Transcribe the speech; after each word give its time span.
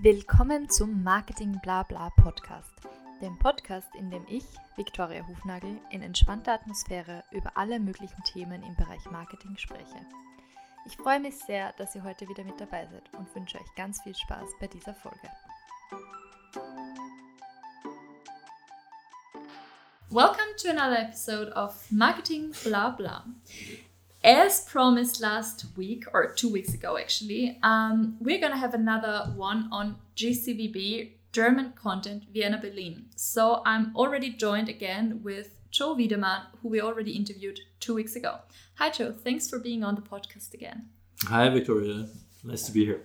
Willkommen 0.00 0.70
zum 0.70 1.02
Marketing 1.02 1.58
Blabla 1.60 2.10
Podcast, 2.10 2.72
dem 3.20 3.36
Podcast, 3.40 3.88
in 3.96 4.12
dem 4.12 4.24
ich, 4.28 4.44
Viktoria 4.76 5.26
Hufnagel, 5.26 5.76
in 5.90 6.02
entspannter 6.02 6.52
Atmosphäre 6.52 7.24
über 7.32 7.56
alle 7.56 7.80
möglichen 7.80 8.22
Themen 8.22 8.62
im 8.62 8.76
Bereich 8.76 9.04
Marketing 9.10 9.56
spreche. 9.56 10.06
Ich 10.86 10.96
freue 10.96 11.18
mich 11.18 11.36
sehr, 11.36 11.72
dass 11.78 11.96
ihr 11.96 12.04
heute 12.04 12.28
wieder 12.28 12.44
mit 12.44 12.60
dabei 12.60 12.86
seid 12.86 13.12
und 13.14 13.34
wünsche 13.34 13.58
euch 13.58 13.74
ganz 13.74 14.00
viel 14.02 14.14
Spaß 14.14 14.50
bei 14.60 14.68
dieser 14.68 14.94
Folge. 14.94 15.28
Welcome 20.10 20.54
to 20.62 20.70
another 20.70 21.08
episode 21.08 21.52
of 21.56 21.90
Marketing 21.90 22.52
Blah. 22.62 23.24
As 24.24 24.62
promised 24.62 25.20
last 25.20 25.66
week, 25.76 26.04
or 26.12 26.32
two 26.32 26.50
weeks 26.50 26.74
ago 26.74 26.98
actually, 26.98 27.58
um, 27.62 28.16
we're 28.20 28.40
gonna 28.40 28.56
have 28.56 28.74
another 28.74 29.32
one 29.36 29.68
on 29.70 29.96
GCVB 30.16 31.12
German 31.32 31.72
content 31.72 32.24
Vienna 32.32 32.58
Berlin. 32.60 33.06
So 33.14 33.62
I'm 33.64 33.94
already 33.94 34.30
joined 34.30 34.68
again 34.68 35.20
with 35.22 35.54
Joe 35.70 35.94
Wiedemann, 35.94 36.42
who 36.60 36.68
we 36.68 36.80
already 36.80 37.12
interviewed 37.12 37.60
two 37.78 37.94
weeks 37.94 38.16
ago. 38.16 38.38
Hi, 38.76 38.90
Joe. 38.90 39.12
Thanks 39.12 39.48
for 39.48 39.60
being 39.60 39.84
on 39.84 39.94
the 39.94 40.00
podcast 40.00 40.52
again. 40.52 40.88
Hi, 41.24 41.48
Victoria. 41.48 42.08
Nice 42.42 42.62
to 42.66 42.72
be 42.72 42.84
here. 42.84 43.02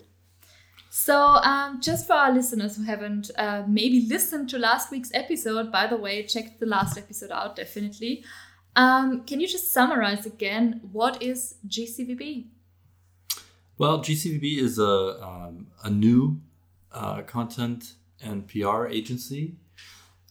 So, 0.90 1.18
um, 1.18 1.82
just 1.82 2.08
for 2.08 2.14
our 2.14 2.32
listeners 2.32 2.78
who 2.78 2.84
haven't 2.84 3.32
uh, 3.38 3.64
maybe 3.68 4.06
listened 4.08 4.50
to 4.50 4.60
last 4.60 4.92
week's 4.92 5.12
episode, 5.14 5.72
by 5.72 5.88
the 5.88 5.98
way, 5.98 6.24
check 6.24 6.60
the 6.60 6.66
last 6.66 6.98
episode 6.98 7.32
out 7.32 7.56
definitely. 7.56 8.24
Um, 8.76 9.24
can 9.24 9.40
you 9.40 9.48
just 9.48 9.72
summarize 9.72 10.26
again 10.26 10.82
what 10.92 11.22
is 11.22 11.56
GCVB? 11.68 12.48
Well, 13.78 14.00
GCVB 14.00 14.58
is 14.60 14.80
a, 14.80 15.24
um, 15.24 15.68
a 15.84 15.90
new 15.90 16.42
uh, 16.92 17.22
content 17.24 17.94
and 18.22 18.48
PR 18.48 18.88
agency 18.88 19.56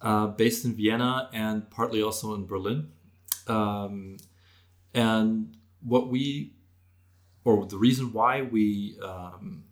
uh, 0.01 0.29
based 0.29 0.65
in 0.65 0.75
Vienna 0.75 1.29
and 1.33 1.69
partly 1.70 2.03
also 2.03 2.35
in 2.35 2.47
Berlin. 2.47 2.89
Um, 3.47 4.17
and 4.95 5.57
what 5.81 6.09
we, 6.09 6.53
or 7.45 7.67
the 7.67 7.79
reason 7.79 8.13
why 8.13 8.43
we 8.43 8.97
um, 9.03 9.65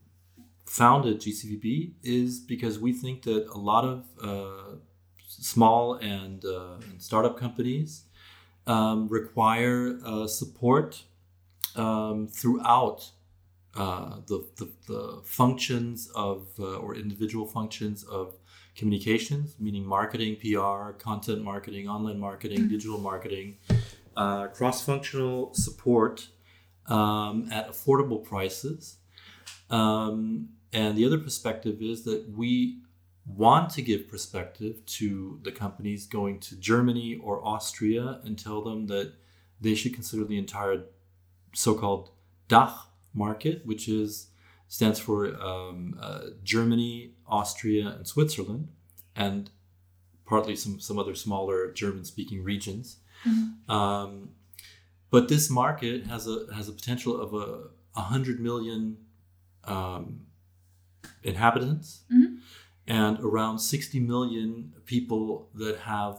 founded 0.67 1.21
GCVB 1.21 1.93
is 2.03 2.41
because 2.41 2.79
we 2.79 2.93
think 2.93 3.23
that 3.23 3.47
a 3.49 3.59
lot 3.59 3.85
of 3.85 4.05
uh, 4.23 4.77
small 5.27 5.95
and, 5.95 6.45
uh, 6.45 6.75
and, 6.91 7.01
startup 7.01 7.37
companies 7.37 8.05
um, 8.71 9.09
require 9.09 9.99
uh, 10.07 10.29
support 10.29 11.03
um, 11.75 12.29
throughout 12.29 13.11
uh, 13.77 14.17
the, 14.29 14.47
the, 14.59 14.69
the, 14.87 15.21
functions 15.25 16.09
of 16.15 16.49
uh, 16.59 16.77
or 16.77 16.95
individual 16.95 17.47
functions 17.47 18.05
of 18.05 18.37
communications, 18.77 19.57
meaning 19.59 19.85
marketing, 19.85 20.37
PR, 20.37 20.93
content 20.93 21.43
marketing, 21.43 21.89
online 21.89 22.19
marketing, 22.19 22.59
mm-hmm. 22.59 22.69
digital 22.69 22.99
marketing, 22.99 23.57
uh, 24.17 24.47
cross 24.49 24.85
functional 24.85 25.53
support 25.53 26.29
um, 26.87 27.49
at 27.51 27.69
affordable 27.69 28.23
prices. 28.23 28.99
Um, 29.69 30.51
and 30.73 30.97
the 30.97 31.05
other 31.05 31.19
perspective 31.19 31.83
is 31.83 32.05
that 32.05 32.29
we 32.37 32.79
want 33.27 33.71
to 33.71 33.83
give 33.83 34.09
perspective 34.09 34.85
to 34.87 35.41
the 35.43 35.53
companies 35.53 36.07
going 36.07 36.41
to 36.41 36.57
Germany 36.57 37.21
or 37.23 37.45
Austria 37.47 38.21
and 38.25 38.39
tell 38.39 38.63
them 38.63 38.87
that 38.87 39.13
they 39.61 39.75
should 39.75 39.95
consider 39.95 40.25
the 40.25 40.39
entire 40.39 40.85
so-called 41.53 42.11
DACH 42.49 42.73
market, 43.15 43.65
which 43.67 43.89
is 43.89 44.29
stands 44.69 45.01
for 45.01 45.35
um, 45.43 45.99
uh, 46.01 46.27
Germany, 46.45 47.13
Austria, 47.27 47.89
and 47.89 48.07
Switzerland, 48.07 48.69
and 49.17 49.51
partly 50.25 50.57
some 50.57 50.81
some 50.81 50.99
other 50.99 51.15
smaller 51.15 51.73
German-speaking 51.73 52.43
regions. 52.43 52.99
Mm-hmm. 53.25 53.71
Um, 53.71 54.31
but 55.11 55.29
this 55.29 55.51
market 55.51 56.07
has 56.07 56.27
a 56.27 56.47
has 56.55 56.69
a 56.69 56.73
potential 56.73 57.21
of 57.21 57.35
a, 57.35 57.69
hundred 58.01 58.41
million 58.41 58.97
um, 59.65 60.27
inhabitants 61.23 62.05
mm-hmm. 62.11 62.30
And 62.91 63.21
around 63.21 63.61
60 63.61 64.01
million 64.01 64.73
people 64.85 65.49
that 65.55 65.79
have 65.79 66.19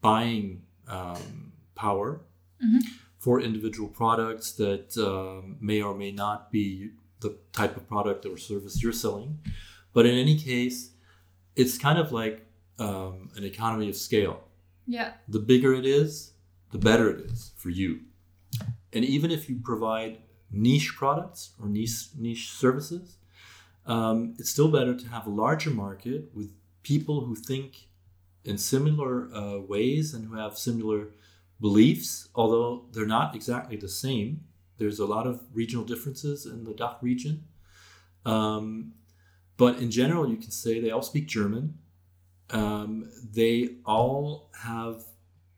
buying 0.00 0.62
um, 0.88 1.52
power 1.74 2.22
mm-hmm. 2.64 2.78
for 3.18 3.38
individual 3.38 3.86
products 3.86 4.52
that 4.52 4.96
um, 4.96 5.58
may 5.60 5.82
or 5.82 5.94
may 5.94 6.10
not 6.10 6.50
be 6.50 6.92
the 7.20 7.36
type 7.52 7.76
of 7.76 7.86
product 7.86 8.24
or 8.24 8.38
service 8.38 8.82
you're 8.82 8.94
selling. 8.94 9.38
But 9.92 10.06
in 10.06 10.14
any 10.16 10.38
case, 10.38 10.92
it's 11.54 11.76
kind 11.76 11.98
of 11.98 12.12
like 12.12 12.46
um, 12.78 13.28
an 13.36 13.44
economy 13.44 13.90
of 13.90 13.96
scale. 13.96 14.42
Yeah. 14.86 15.12
The 15.28 15.40
bigger 15.40 15.74
it 15.74 15.84
is, 15.84 16.32
the 16.72 16.78
better 16.78 17.10
it 17.10 17.30
is 17.30 17.52
for 17.56 17.68
you. 17.68 18.00
And 18.94 19.04
even 19.04 19.30
if 19.30 19.50
you 19.50 19.60
provide 19.62 20.16
niche 20.50 20.94
products 20.96 21.50
or 21.60 21.68
niche 21.68 22.08
niche 22.16 22.52
services, 22.52 23.18
um, 23.86 24.34
it's 24.38 24.50
still 24.50 24.68
better 24.68 24.94
to 24.94 25.08
have 25.08 25.26
a 25.26 25.30
larger 25.30 25.70
market 25.70 26.30
with 26.34 26.52
people 26.82 27.24
who 27.24 27.34
think 27.34 27.88
in 28.44 28.58
similar 28.58 29.32
uh, 29.34 29.58
ways 29.58 30.14
and 30.14 30.26
who 30.26 30.36
have 30.36 30.58
similar 30.58 31.08
beliefs, 31.60 32.28
although 32.34 32.84
they're 32.92 33.06
not 33.06 33.34
exactly 33.34 33.76
the 33.76 33.88
same. 33.88 34.42
There's 34.78 34.98
a 34.98 35.06
lot 35.06 35.26
of 35.26 35.40
regional 35.52 35.84
differences 35.84 36.46
in 36.46 36.64
the 36.64 36.74
DACH 36.74 36.98
region. 37.00 37.44
Um, 38.24 38.92
but 39.56 39.78
in 39.78 39.90
general, 39.90 40.28
you 40.28 40.36
can 40.36 40.50
say 40.50 40.80
they 40.80 40.90
all 40.90 41.02
speak 41.02 41.26
German. 41.26 41.78
Um, 42.50 43.10
they 43.32 43.76
all 43.84 44.50
have, 44.62 45.02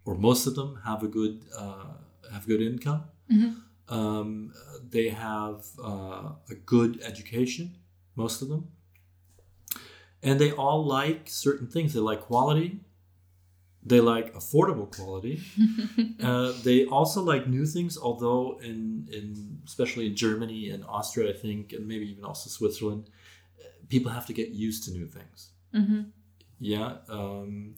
or 0.05 0.15
most 0.15 0.47
of 0.47 0.55
them 0.55 0.81
have 0.85 1.03
a 1.03 1.09
good 1.09 1.45
uh, 1.57 1.95
have 2.33 2.47
good 2.47 2.63
income. 2.63 3.05
Mm-hmm. 3.31 3.95
Um, 3.95 4.53
they 4.89 5.09
have 5.09 5.67
uh, 5.83 6.33
a 6.51 6.55
good 6.65 7.01
education 7.03 7.78
most 8.19 8.43
of 8.43 8.49
them. 8.49 8.69
And 10.23 10.39
they 10.39 10.51
all 10.51 10.85
like 10.85 11.23
certain 11.27 11.69
things. 11.69 11.95
They 11.95 12.01
like 12.01 12.21
quality. 12.21 12.81
They 13.85 14.01
like 14.01 14.35
affordable 14.35 14.95
quality. 14.95 15.41
uh, 16.23 16.53
they 16.65 16.85
also 16.87 17.23
like 17.23 17.47
new 17.47 17.65
things, 17.65 17.97
although 17.97 18.59
in, 18.61 19.09
in 19.13 19.61
especially 19.65 20.07
in 20.09 20.17
Germany 20.17 20.69
and 20.71 20.85
Austria, 20.85 21.31
I 21.31 21.37
think, 21.37 21.73
and 21.73 21.87
maybe 21.87 22.11
even 22.11 22.25
also 22.25 22.51
Switzerland, 22.51 23.09
people 23.89 24.11
have 24.11 24.27
to 24.27 24.33
get 24.33 24.49
used 24.49 24.85
to 24.85 24.91
new 24.91 25.07
things. 25.07 25.51
Mm-hmm. 25.73 26.01
Yeah. 26.59 26.97
Um, 27.09 27.77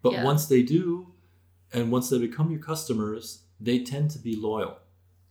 but 0.00 0.14
yeah. 0.14 0.24
once 0.24 0.46
they 0.46 0.62
do, 0.62 1.12
and 1.72 1.92
once 1.92 2.08
they 2.08 2.18
become 2.18 2.50
your 2.50 2.60
customers, 2.60 3.42
they 3.60 3.84
tend 3.84 4.10
to 4.12 4.18
be 4.18 4.34
loyal 4.36 4.78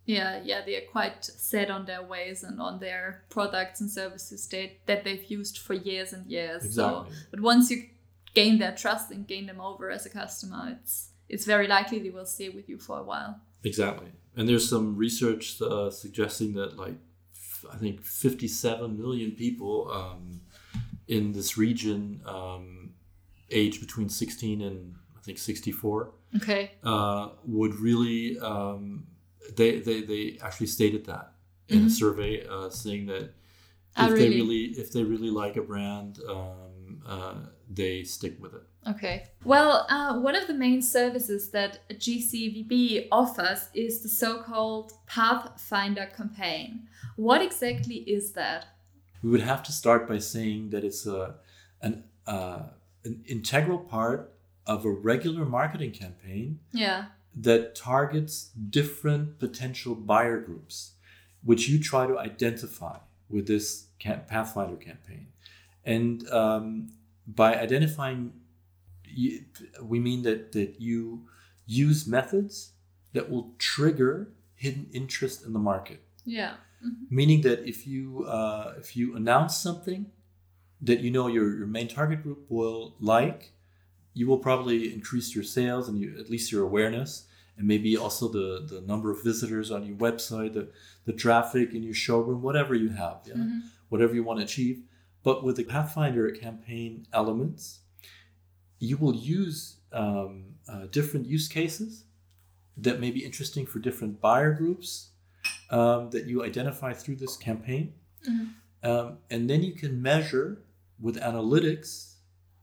yeah 0.05 0.41
yeah 0.43 0.61
they 0.65 0.75
are 0.75 0.87
quite 0.91 1.23
set 1.23 1.69
on 1.69 1.85
their 1.85 2.03
ways 2.03 2.43
and 2.43 2.59
on 2.59 2.79
their 2.79 3.23
products 3.29 3.81
and 3.81 3.89
services 3.89 4.47
they, 4.47 4.77
that 4.85 5.03
they've 5.03 5.25
used 5.25 5.57
for 5.57 5.73
years 5.73 6.13
and 6.13 6.25
years. 6.27 6.65
Exactly. 6.65 7.11
so 7.11 7.15
but 7.29 7.39
once 7.39 7.69
you 7.69 7.83
gain 8.33 8.59
their 8.59 8.73
trust 8.73 9.11
and 9.11 9.27
gain 9.27 9.45
them 9.45 9.61
over 9.61 9.91
as 9.91 10.05
a 10.05 10.09
customer 10.09 10.77
it's 10.79 11.09
it's 11.29 11.45
very 11.45 11.67
likely 11.67 11.99
they 11.99 12.09
will 12.09 12.25
stay 12.25 12.49
with 12.49 12.67
you 12.67 12.77
for 12.77 12.99
a 12.99 13.03
while. 13.03 13.39
Exactly. 13.63 14.11
And 14.35 14.49
there's 14.49 14.69
some 14.69 14.97
research 14.97 15.61
uh, 15.61 15.89
suggesting 15.89 16.53
that 16.55 16.77
like 16.77 16.95
i 17.71 17.75
think 17.75 18.01
57 18.01 18.97
million 18.97 19.31
people 19.31 19.91
um, 19.91 20.41
in 21.07 21.31
this 21.31 21.57
region 21.57 22.21
um, 22.25 22.93
age 23.51 23.79
between 23.79 24.09
16 24.09 24.61
and 24.61 24.95
i 25.17 25.21
think 25.21 25.37
64 25.37 26.11
okay. 26.37 26.71
uh, 26.83 27.29
would 27.45 27.75
really 27.75 28.39
um, 28.39 29.05
they 29.55 29.79
they, 29.79 30.01
they 30.01 30.37
actually 30.41 30.67
stated 30.67 31.05
that 31.05 31.33
in 31.67 31.79
mm-hmm. 31.79 31.87
a 31.87 31.89
survey, 31.89 32.45
uh, 32.47 32.69
saying 32.69 33.05
that 33.07 33.33
oh, 33.97 34.05
if 34.05 34.11
really? 34.11 34.29
they 34.29 34.35
really 34.35 34.63
if 34.77 34.91
they 34.91 35.03
really 35.03 35.29
like 35.29 35.57
a 35.57 35.61
brand, 35.61 36.19
um, 36.27 37.01
uh, 37.07 37.35
they 37.69 38.03
stick 38.03 38.37
with 38.39 38.53
it. 38.53 38.63
Okay. 38.87 39.27
Well, 39.43 39.85
uh, 39.89 40.19
one 40.19 40.35
of 40.35 40.47
the 40.47 40.55
main 40.55 40.81
services 40.81 41.51
that 41.51 41.87
GCVB 41.89 43.09
offers 43.11 43.69
is 43.75 44.01
the 44.01 44.09
so-called 44.09 44.93
Pathfinder 45.05 46.07
campaign. 46.07 46.87
What 47.15 47.43
exactly 47.43 47.97
is 47.97 48.31
that? 48.31 48.65
We 49.21 49.29
would 49.29 49.41
have 49.41 49.61
to 49.63 49.71
start 49.71 50.07
by 50.07 50.17
saying 50.17 50.71
that 50.71 50.83
it's 50.83 51.05
a 51.05 51.35
an 51.81 52.03
uh, 52.25 52.63
an 53.03 53.23
integral 53.27 53.79
part 53.79 54.33
of 54.65 54.85
a 54.85 54.91
regular 54.91 55.45
marketing 55.45 55.91
campaign. 55.91 56.59
Yeah 56.71 57.05
that 57.35 57.75
targets 57.75 58.51
different 58.69 59.39
potential 59.39 59.95
buyer 59.95 60.39
groups, 60.39 60.91
which 61.43 61.69
you 61.69 61.79
try 61.79 62.05
to 62.05 62.17
identify 62.17 62.97
with 63.29 63.47
this 63.47 63.87
Pathfinder 63.99 64.75
campaign. 64.75 65.27
And 65.85 66.27
um, 66.29 66.89
by 67.25 67.55
identifying, 67.55 68.33
we 69.81 69.99
mean 69.99 70.23
that, 70.23 70.51
that 70.51 70.81
you 70.81 71.27
use 71.65 72.07
methods 72.07 72.71
that 73.13 73.29
will 73.29 73.53
trigger 73.57 74.29
hidden 74.55 74.87
interest 74.93 75.45
in 75.45 75.53
the 75.53 75.59
market. 75.59 76.01
Yeah. 76.25 76.55
Mm-hmm. 76.85 77.15
Meaning 77.15 77.41
that 77.41 77.67
if 77.67 77.87
you 77.87 78.25
uh, 78.25 78.73
if 78.77 78.95
you 78.95 79.15
announce 79.15 79.57
something 79.57 80.07
that 80.81 80.99
you 80.99 81.11
know 81.11 81.27
your, 81.27 81.55
your 81.57 81.67
main 81.67 81.87
target 81.87 82.23
group 82.23 82.45
will 82.49 82.95
like, 82.99 83.53
you 84.13 84.27
will 84.27 84.37
probably 84.37 84.93
increase 84.93 85.33
your 85.33 85.43
sales 85.43 85.87
and 85.87 85.99
you, 85.99 86.17
at 86.19 86.29
least 86.29 86.51
your 86.51 86.63
awareness 86.63 87.25
and 87.57 87.67
maybe 87.67 87.95
also 87.95 88.27
the, 88.27 88.65
the 88.67 88.81
number 88.81 89.11
of 89.11 89.23
visitors 89.23 89.71
on 89.71 89.85
your 89.85 89.95
website, 89.97 90.53
the, 90.53 90.69
the 91.05 91.13
traffic 91.13 91.73
in 91.73 91.83
your 91.83 91.93
showroom, 91.93 92.41
whatever 92.41 92.73
you 92.73 92.89
have, 92.89 93.19
yeah? 93.25 93.35
Mm-hmm. 93.35 93.59
whatever 93.89 94.15
you 94.15 94.23
want 94.23 94.39
to 94.39 94.45
achieve. 94.45 94.81
But 95.23 95.43
with 95.43 95.57
the 95.57 95.63
Pathfinder 95.63 96.31
campaign 96.31 97.05
elements, 97.13 97.79
you 98.79 98.97
will 98.97 99.15
use 99.15 99.77
um, 99.93 100.55
uh, 100.67 100.87
different 100.89 101.27
use 101.27 101.47
cases 101.47 102.05
that 102.77 102.99
may 102.99 103.11
be 103.11 103.23
interesting 103.23 103.65
for 103.65 103.79
different 103.79 104.19
buyer 104.19 104.53
groups 104.53 105.09
um, 105.69 106.09
that 106.09 106.25
you 106.25 106.43
identify 106.43 106.93
through 106.93 107.17
this 107.17 107.37
campaign. 107.37 107.93
Um, 108.83 109.17
and 109.29 109.49
then 109.49 109.61
you 109.61 109.73
can 109.73 110.01
measure 110.01 110.63
with 110.99 111.21
analytics, 111.21 112.10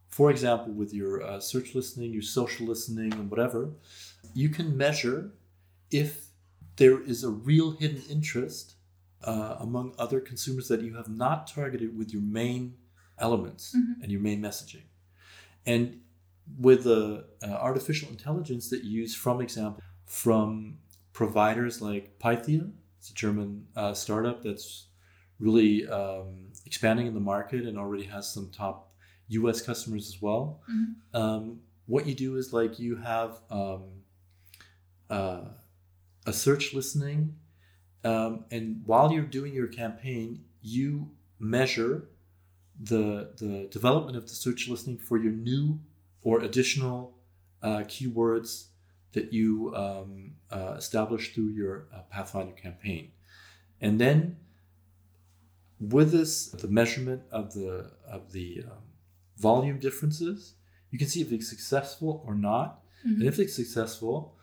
for 0.09 0.31
example, 0.31 0.73
with 0.73 0.93
your 0.93 1.23
uh, 1.23 1.41
search 1.41 1.75
listening, 1.75 2.13
your 2.13 2.23
social 2.23 2.67
listening, 2.67 3.13
and 3.13 3.31
whatever, 3.31 3.71
you 4.35 4.49
can 4.49 4.77
measure 4.77 5.33
if 5.91 6.27
there 6.77 7.03
is 7.03 7.25
a 7.25 7.31
real 7.31 7.73
hidden 7.73 8.03
interest 8.09 8.75
uh, 9.25 9.57
among 9.59 9.95
other 9.99 10.21
consumers 10.21 10.69
that 10.69 10.81
you 10.81 10.95
have 10.95 11.09
not 11.09 11.47
targeted 11.47 11.97
with 11.97 12.13
your 12.13 12.23
main 12.23 12.75
elements 13.19 13.75
and 14.03 14.13
your 14.13 14.21
main 14.21 14.41
messaging. 14.41 14.85
And 15.67 16.01
with 16.59 16.85
the 16.85 17.27
uh, 17.43 17.47
artificial 17.47 18.09
intelligence 18.09 18.71
that 18.71 18.85
you 18.85 19.01
use, 19.03 19.15
from 19.15 19.41
example, 19.41 19.83
from 20.07 20.79
providers 21.13 21.83
like 21.83 22.19
Pythia, 22.19 22.71
it's 22.99 23.11
a 23.11 23.15
German 23.15 23.67
uh, 23.77 23.93
startup 23.93 24.43
that's 24.43 24.87
really 25.39 25.87
um, 25.89 26.49
expanding 26.65 27.07
in 27.07 27.15
the 27.15 27.21
market 27.21 27.67
and 27.67 27.79
already 27.79 28.05
has 28.05 28.33
some 28.33 28.51
top 28.51 28.88
US 29.29 29.61
customers 29.61 30.09
as 30.09 30.21
well. 30.21 30.61
Um, 31.15 31.61
what 31.87 32.07
you 32.07 32.15
do 32.15 32.37
is 32.37 32.53
like 32.53 32.79
you 32.79 32.97
have 32.97 33.41
um, 33.51 33.85
uh, 35.09 35.45
a 36.27 36.33
search 36.33 36.75
listening, 36.75 37.35
um, 38.05 38.45
and 38.51 38.83
while 38.85 39.11
you're 39.13 39.23
doing 39.25 39.55
your 39.55 39.69
campaign, 39.69 40.45
you 40.63 41.11
measure 41.39 42.09
the 42.81 43.33
the 43.37 43.69
development 43.71 44.17
of 44.17 44.25
the 44.25 44.35
search 44.35 44.69
listening 44.69 44.99
for 44.99 45.17
your 45.19 45.33
new 45.33 45.81
or 46.23 46.41
additional 46.41 47.15
uh, 47.63 47.79
keywords 47.89 48.67
that 49.13 49.33
you 49.33 49.75
um, 49.75 50.33
uh, 50.51 50.75
establish 50.77 51.35
through 51.35 51.49
your 51.49 51.87
uh, 51.95 52.03
Pathfinder 52.11 52.53
campaign, 52.53 53.11
and 53.81 54.01
then 54.01 54.37
with 55.81 56.13
this 56.13 56.49
the 56.49 56.69
measurement 56.69 57.23
of 57.31 57.55
the 57.55 57.91
of 58.07 58.33
the 58.33 58.65
um, 58.71 58.88
volume 59.39 59.79
differences, 59.79 60.55
you 60.91 60.99
can 60.99 61.09
see 61.09 61.21
if 61.21 61.33
it's 61.33 61.49
successful 61.49 62.23
or 62.27 62.35
not, 62.35 62.81
and 63.05 63.23
if 63.23 63.39
it's 63.39 63.55
successful, 63.55 64.35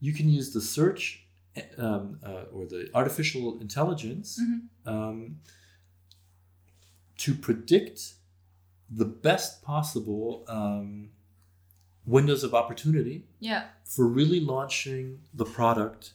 you 0.00 0.12
can 0.12 0.28
use 0.28 0.52
the 0.52 0.60
search 0.60 1.26
um, 1.78 2.18
uh, 2.24 2.44
or 2.52 2.66
the 2.66 2.88
artificial 2.94 3.58
intelligence 3.60 4.40
um, 4.86 5.38
to 7.18 7.34
predict 7.34 8.14
the 8.90 9.04
best 9.04 9.62
possible 9.62 10.44
um, 10.48 11.10
windows 12.06 12.44
of 12.44 12.54
opportunity 12.54 13.24
Yeah. 13.40 13.64
for 13.84 14.06
really 14.06 14.40
launching 14.40 15.20
the 15.32 15.44
product 15.44 16.12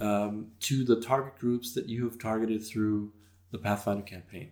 um, 0.00 0.48
to 0.60 0.84
the 0.84 1.00
target 1.00 1.38
groups 1.38 1.72
that 1.74 1.86
you 1.88 2.04
have 2.04 2.18
targeted 2.18 2.64
through 2.64 3.12
the 3.52 3.58
Pathfinder 3.58 4.02
campaign. 4.02 4.50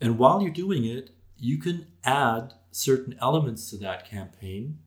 And 0.00 0.18
while 0.18 0.42
you're 0.42 0.50
doing 0.50 0.84
it, 0.84 1.10
you 1.38 1.58
can 1.58 1.86
add 2.04 2.54
certain 2.70 3.16
elements 3.20 3.70
to 3.70 3.76
that 3.78 4.08
campaign, 4.08 4.78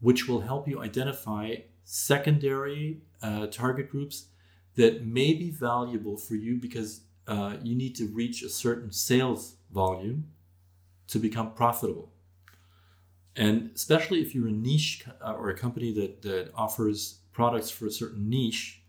which 0.00 0.28
will 0.28 0.40
help 0.40 0.68
you 0.68 0.82
identify 0.82 1.56
secondary 1.84 3.02
uh, 3.22 3.46
target 3.46 3.90
groups 3.90 4.26
that 4.76 5.06
may 5.06 5.34
be 5.34 5.50
valuable 5.50 6.16
for 6.16 6.34
you 6.34 6.56
because 6.56 7.02
uh, 7.26 7.56
you 7.62 7.74
need 7.74 7.94
to 7.96 8.06
reach 8.08 8.42
a 8.42 8.48
certain 8.48 8.90
sales 8.90 9.56
volume 9.72 10.24
to 11.06 11.18
become 11.18 11.52
profitable. 11.52 12.10
And 13.36 13.70
especially 13.74 14.20
if 14.20 14.34
you're 14.34 14.48
a 14.48 14.52
niche 14.52 15.04
uh, 15.20 15.32
or 15.32 15.50
a 15.50 15.56
company 15.56 15.92
that, 15.92 16.22
that 16.22 16.50
offers 16.54 17.20
products 17.32 17.70
for 17.70 17.86
a 17.86 17.90
certain 17.90 18.28
niche, 18.28 18.82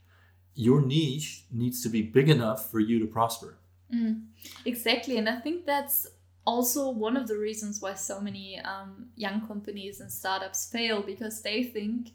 your 0.53 0.81
niche 0.81 1.45
needs 1.51 1.81
to 1.83 1.89
be 1.89 2.01
big 2.01 2.29
enough 2.29 2.71
for 2.71 2.79
you 2.79 2.99
to 2.99 3.05
prosper. 3.05 3.57
Exactly, 4.65 5.17
and 5.17 5.27
I 5.27 5.39
think 5.39 5.65
that's 5.65 6.07
also 6.45 6.89
one 6.89 7.17
of 7.17 7.27
the 7.27 7.37
reasons 7.37 7.81
why 7.81 7.93
so 7.93 8.19
many 8.19 8.59
um, 8.59 9.07
young 9.15 9.45
companies 9.47 9.99
and 9.99 10.11
startups 10.11 10.69
fail 10.69 11.01
because 11.01 11.41
they 11.41 11.63
think 11.63 12.11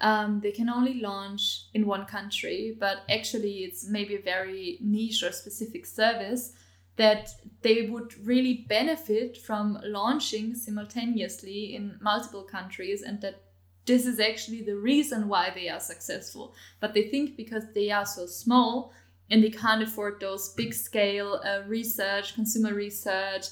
um, 0.00 0.40
they 0.40 0.52
can 0.52 0.68
only 0.68 1.00
launch 1.00 1.66
in 1.74 1.86
one 1.86 2.06
country, 2.06 2.76
but 2.78 3.02
actually 3.10 3.64
it's 3.64 3.86
maybe 3.86 4.16
a 4.16 4.22
very 4.22 4.78
niche 4.80 5.22
or 5.22 5.32
specific 5.32 5.84
service 5.84 6.52
that 6.96 7.30
they 7.62 7.86
would 7.86 8.14
really 8.26 8.66
benefit 8.68 9.36
from 9.36 9.78
launching 9.84 10.54
simultaneously 10.54 11.74
in 11.74 11.98
multiple 12.00 12.42
countries 12.42 13.02
and 13.02 13.20
that 13.20 13.42
this 13.86 14.06
is 14.06 14.20
actually 14.20 14.62
the 14.62 14.76
reason 14.76 15.28
why 15.28 15.50
they 15.54 15.68
are 15.68 15.80
successful. 15.80 16.54
But 16.80 16.94
they 16.94 17.08
think 17.08 17.36
because 17.36 17.64
they 17.74 17.90
are 17.90 18.06
so 18.06 18.26
small 18.26 18.92
and 19.30 19.42
they 19.42 19.50
can't 19.50 19.82
afford 19.82 20.20
those 20.20 20.50
big 20.54 20.74
scale 20.74 21.40
uh, 21.44 21.62
research, 21.66 22.34
consumer 22.34 22.74
research, 22.74 23.46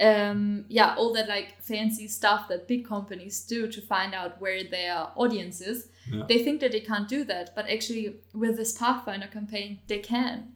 um, 0.00 0.64
yeah, 0.68 0.94
all 0.96 1.12
that 1.14 1.28
like 1.28 1.60
fancy 1.62 2.08
stuff 2.08 2.48
that 2.48 2.66
big 2.66 2.86
companies 2.86 3.40
do 3.44 3.68
to 3.70 3.80
find 3.80 4.14
out 4.14 4.40
where 4.40 4.64
their 4.64 5.06
audience 5.14 5.60
is. 5.60 5.88
Yeah. 6.10 6.24
They 6.28 6.42
think 6.42 6.60
that 6.60 6.72
they 6.72 6.80
can't 6.80 7.08
do 7.08 7.24
that, 7.24 7.54
but 7.54 7.68
actually, 7.70 8.16
with 8.34 8.56
this 8.56 8.72
Pathfinder 8.76 9.28
campaign, 9.28 9.80
they 9.86 9.98
can. 9.98 10.52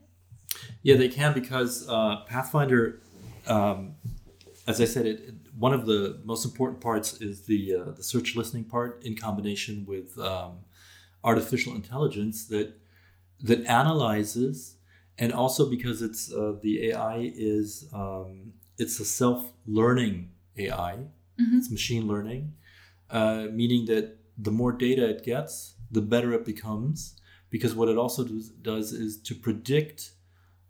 Yeah, 0.83 0.97
they 0.97 1.09
can 1.09 1.33
because 1.35 1.89
uh, 1.89 2.25
Pathfinder, 2.27 3.01
um, 3.47 3.95
as 4.67 4.81
I 4.81 4.85
said, 4.85 5.07
it, 5.07 5.21
it- 5.21 5.35
one 5.59 5.73
of 5.75 5.87
the 5.87 6.21
most 6.25 6.45
important 6.45 6.81
parts 6.81 7.21
is 7.21 7.43
the 7.47 7.75
uh, 7.75 7.91
the 7.91 8.03
search 8.05 8.37
listening 8.37 8.63
part 8.63 9.03
in 9.05 9.17
combination 9.17 9.85
with 9.87 10.17
um, 10.21 10.59
artificial 11.25 11.75
intelligence 11.75 12.47
that 12.47 12.75
that 13.41 13.65
analyzes, 13.67 14.77
and 15.19 15.33
also 15.33 15.69
because 15.69 16.01
it's 16.01 16.33
uh, 16.33 16.55
the 16.63 16.91
AI 16.91 17.33
is 17.35 17.89
um, 17.93 18.53
it's 18.79 19.01
a 19.01 19.05
self 19.05 19.53
learning 19.67 20.31
AI, 20.57 20.99
it's 21.59 21.71
machine 21.71 22.07
learning, 22.07 22.55
uh, 23.11 23.47
meaning 23.53 23.87
that 23.87 24.17
the 24.37 24.51
more 24.51 24.73
data 24.73 25.09
it 25.09 25.25
gets, 25.25 25.75
the 25.91 26.01
better 26.01 26.33
it 26.33 26.45
becomes. 26.45 27.15
Because 27.51 27.75
what 27.75 27.89
it 27.89 27.97
also 27.97 28.25
does, 28.25 28.49
does 28.51 28.93
is 28.93 29.19
to 29.23 29.35
predict 29.35 30.13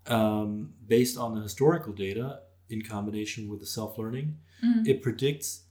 um, 0.07 0.73
based 0.87 1.19
on 1.19 1.35
the 1.35 1.43
historical 1.43 1.93
data 1.93 2.41
in 2.71 2.83
combination 2.83 3.49
with 3.49 3.61
the 3.61 3.67
self 3.67 3.99
learning, 3.99 4.37
it 4.87 5.03
predicts 5.03 5.63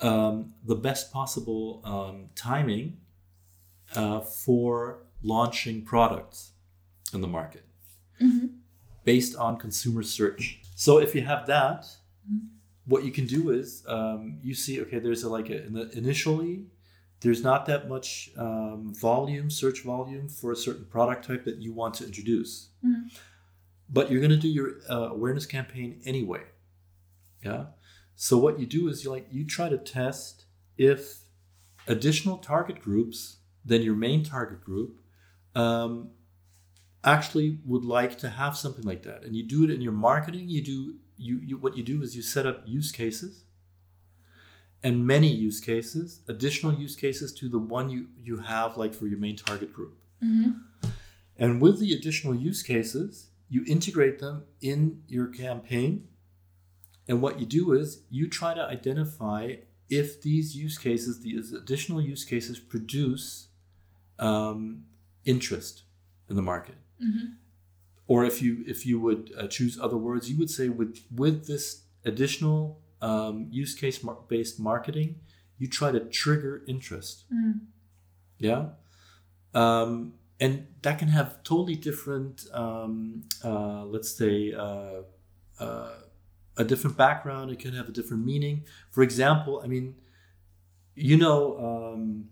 um, 0.00 0.54
the 0.64 0.74
best 0.74 1.12
possible 1.12 1.80
um, 1.84 2.28
timing 2.34 2.98
uh, 3.94 4.20
for 4.20 4.98
launching 5.22 5.82
products 5.82 6.52
in 7.12 7.20
the 7.20 7.28
market 7.28 7.64
based 9.04 9.36
on 9.36 9.56
consumer 9.56 10.02
search. 10.02 10.60
So 10.74 10.98
if 10.98 11.14
you 11.14 11.22
have 11.22 11.46
that, 11.46 11.86
what 12.86 13.04
you 13.04 13.10
can 13.12 13.26
do 13.26 13.50
is 13.50 13.84
um, 13.88 14.38
you 14.42 14.54
see 14.54 14.80
okay, 14.82 14.98
there's 14.98 15.22
a, 15.22 15.28
like 15.28 15.48
a, 15.50 15.64
in 15.66 15.72
the- 15.72 15.90
initially 15.96 16.66
there's 17.20 17.42
not 17.42 17.64
that 17.66 17.88
much 17.88 18.30
um, 18.36 18.92
volume, 18.94 19.48
search 19.50 19.82
volume 19.82 20.28
for 20.28 20.52
a 20.52 20.56
certain 20.56 20.84
product 20.84 21.26
type 21.26 21.44
that 21.46 21.56
you 21.56 21.72
want 21.72 21.94
to 21.94 22.04
introduce. 22.04 22.68
But 23.88 24.10
you're 24.10 24.20
going 24.20 24.30
to 24.30 24.36
do 24.36 24.48
your 24.48 24.72
uh, 24.90 25.08
awareness 25.10 25.46
campaign 25.46 26.00
anyway. 26.04 26.42
Yeah? 27.42 27.66
So 28.16 28.36
what 28.36 28.58
you 28.60 28.66
do 28.66 28.88
is 28.88 29.04
you 29.04 29.10
like 29.10 29.26
you 29.30 29.46
try 29.46 29.68
to 29.70 29.78
test 29.78 30.44
if 30.76 31.20
additional 31.86 32.36
target 32.38 32.80
groups 32.80 33.36
than 33.64 33.80
your 33.82 33.94
main 33.94 34.22
target 34.24 34.62
group 34.62 35.00
um, 35.54 36.10
actually 37.04 37.58
would 37.64 37.84
like 37.84 38.18
to 38.18 38.30
have 38.30 38.56
something 38.56 38.84
like 38.84 39.02
that 39.02 39.22
and 39.22 39.36
you 39.36 39.42
do 39.42 39.64
it 39.64 39.70
in 39.70 39.80
your 39.80 39.92
marketing 39.92 40.48
you 40.48 40.62
do 40.62 40.94
you, 41.16 41.38
you 41.44 41.56
what 41.56 41.76
you 41.76 41.82
do 41.82 42.02
is 42.02 42.16
you 42.16 42.22
set 42.22 42.46
up 42.46 42.62
use 42.64 42.90
cases 42.90 43.44
and 44.82 45.06
many 45.06 45.28
use 45.28 45.60
cases 45.60 46.20
additional 46.28 46.72
use 46.74 46.96
cases 46.96 47.32
to 47.32 47.48
the 47.48 47.58
one 47.58 47.90
you 47.90 48.06
you 48.22 48.38
have 48.38 48.76
like 48.76 48.94
for 48.94 49.06
your 49.06 49.18
main 49.18 49.36
target 49.36 49.72
group 49.72 49.98
and 51.36 51.60
with 51.60 51.80
the 51.80 51.92
additional 51.92 52.34
use 52.34 52.62
cases, 52.62 53.28
you 53.48 53.64
integrate 53.66 54.18
them 54.18 54.44
in 54.60 55.02
your 55.08 55.26
campaign. 55.26 56.08
And 57.08 57.20
what 57.20 57.40
you 57.40 57.46
do 57.46 57.72
is 57.72 58.02
you 58.10 58.28
try 58.28 58.54
to 58.54 58.62
identify 58.62 59.56
if 59.90 60.22
these 60.22 60.56
use 60.56 60.78
cases, 60.78 61.20
these 61.20 61.52
additional 61.52 62.00
use 62.00 62.24
cases, 62.24 62.58
produce 62.58 63.48
um, 64.18 64.84
interest 65.24 65.82
in 66.28 66.36
the 66.36 66.42
market. 66.42 66.76
Or 68.06 68.24
if 68.24 68.42
you 68.42 68.64
if 68.66 68.84
you 68.84 69.00
would 69.00 69.32
uh, 69.38 69.46
choose 69.46 69.78
other 69.80 69.96
words, 69.96 70.30
you 70.30 70.36
would 70.38 70.50
say 70.50 70.68
with 70.68 70.98
with 71.10 71.46
this 71.46 71.84
additional 72.04 72.80
um, 73.00 73.48
use 73.50 73.74
case 73.74 74.02
mar- 74.02 74.18
based 74.28 74.60
marketing, 74.60 75.20
you 75.58 75.68
try 75.68 75.90
to 75.90 76.00
trigger 76.00 76.62
interest. 76.66 77.24
Mm. 77.32 77.60
Yeah. 78.38 78.66
Um, 79.54 80.14
and 80.40 80.66
that 80.82 80.98
can 80.98 81.08
have 81.08 81.42
totally 81.44 81.76
different, 81.76 82.44
um, 82.52 83.22
uh, 83.44 83.84
let's 83.84 84.10
say, 84.10 84.52
uh, 84.52 85.02
uh, 85.60 85.92
a 86.56 86.64
different 86.64 86.96
background. 86.96 87.50
It 87.50 87.58
can 87.60 87.74
have 87.74 87.88
a 87.88 87.92
different 87.92 88.24
meaning. 88.24 88.64
For 88.90 89.02
example, 89.02 89.60
I 89.62 89.68
mean, 89.68 89.94
you 90.94 91.16
know, 91.16 91.58
um, 91.58 92.28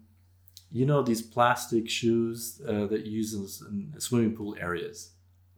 you 0.72 0.86
know 0.86 1.02
these 1.02 1.22
plastic 1.22 1.88
shoes 1.88 2.60
uh, 2.66 2.86
that 2.86 3.04
you 3.06 3.18
use 3.18 3.34
in, 3.34 3.92
in 3.94 4.00
swimming 4.00 4.34
pool 4.34 4.56
areas. 4.58 5.10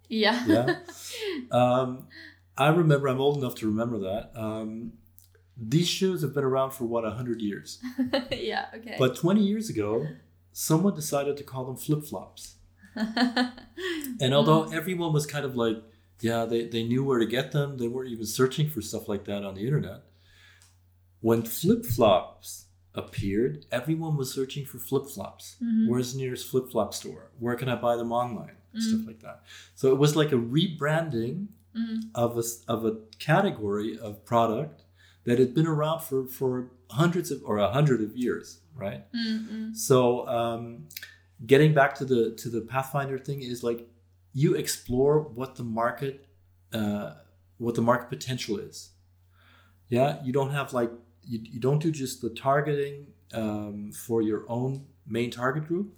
Yeah. 0.09 0.45
Yeah. 0.47 0.77
um, 1.51 2.09
I 2.59 2.69
remember. 2.69 3.09
I'm 3.09 3.21
old 3.21 3.39
enough 3.39 3.55
to 3.57 3.67
remember 3.67 3.99
that. 4.01 4.33
Um, 4.35 4.93
these 5.57 5.89
shoes 5.89 6.23
have 6.23 6.35
been 6.35 6.45
around 6.45 6.73
for 6.73 6.85
what 6.85 7.05
hundred 7.05 7.41
years. 7.41 7.81
yeah. 8.31 8.67
Okay. 8.75 8.97
But 8.99 9.17
20 9.17 9.41
years 9.41 9.71
ago, 9.71 10.07
someone 10.53 10.95
decided 10.95 11.37
to 11.37 11.45
call 11.45 11.65
them 11.65 11.77
flip 11.77 12.05
flops. 12.05 12.57
And 14.21 14.33
although 14.33 14.71
everyone 14.71 15.13
was 15.13 15.27
kind 15.27 15.45
of 15.45 15.57
like, 15.57 15.83
yeah, 16.21 16.45
they, 16.45 16.67
they 16.67 16.85
knew 16.85 17.03
where 17.03 17.19
to 17.19 17.27
get 17.27 17.51
them, 17.51 17.79
they 17.79 17.89
weren't 17.89 18.11
even 18.11 18.27
searching 18.27 18.71
for 18.71 18.81
stuff 18.81 19.09
like 19.09 19.25
that 19.25 19.45
on 19.45 19.55
the 19.55 19.65
internet. 19.65 20.03
When 21.21 21.43
flip 21.43 21.85
flops 21.85 22.64
appeared, 22.95 23.67
everyone 23.73 24.17
was 24.17 24.33
searching 24.33 24.65
for 24.65 24.79
flip 24.79 25.07
flops. 25.07 25.57
Mhm. 25.63 25.89
Where's 25.89 26.13
the 26.13 26.19
nearest 26.21 26.49
flip 26.49 26.71
flop 26.71 26.95
store? 26.95 27.31
Where 27.39 27.57
can 27.57 27.69
I 27.69 27.75
buy 27.77 27.97
them 27.97 28.13
online? 28.13 28.57
Stuff 28.77 29.07
like 29.07 29.21
that. 29.21 29.43
So 29.77 29.93
it 29.93 29.99
was 29.99 30.17
like 30.17 30.33
a 30.33 30.37
rebranding 30.37 31.49
Mm. 31.77 32.03
of 32.15 32.39
a, 32.39 32.43
of 32.73 32.85
a 32.85 32.99
category 33.19 33.99
of 33.99 34.25
product 34.25 34.85
that 35.25 35.41
had 35.41 35.55
been 35.55 35.67
around 35.67 36.01
for, 36.03 36.25
for 36.27 36.71
hundreds 36.91 37.33
of 37.33 37.43
or 37.45 37.59
a 37.59 37.73
hundred 37.73 38.01
of 38.01 38.17
years, 38.17 38.61
right? 38.77 39.13
Mm, 39.13 39.49
mm. 39.49 39.77
So 39.77 40.27
um, 40.29 40.87
getting 41.45 41.75
back 41.75 41.97
to 41.97 42.05
the 42.05 42.31
to 42.37 42.49
the 42.49 42.61
Pathfinder 42.61 43.19
thing 43.19 43.43
is 43.43 43.65
like 43.65 43.89
you 44.33 44.55
explore 44.55 45.19
what 45.21 45.57
the 45.57 45.65
market 45.65 46.27
uh, 46.73 47.15
what 47.59 47.75
the 47.75 47.83
market 47.83 48.09
potential 48.09 48.59
is. 48.59 48.91
Yeah, 49.89 50.23
you 50.25 50.33
don't 50.33 50.51
have 50.51 50.73
like 50.73 50.91
you, 51.27 51.41
you 51.43 51.61
don't 51.61 51.81
do 51.83 51.91
just 51.91 52.21
the 52.23 52.31
targeting 52.31 53.07
um, 53.33 53.93
for 53.93 54.23
your 54.23 54.45
own 54.49 54.87
main 55.07 55.31
target 55.31 55.67
group, 55.69 55.95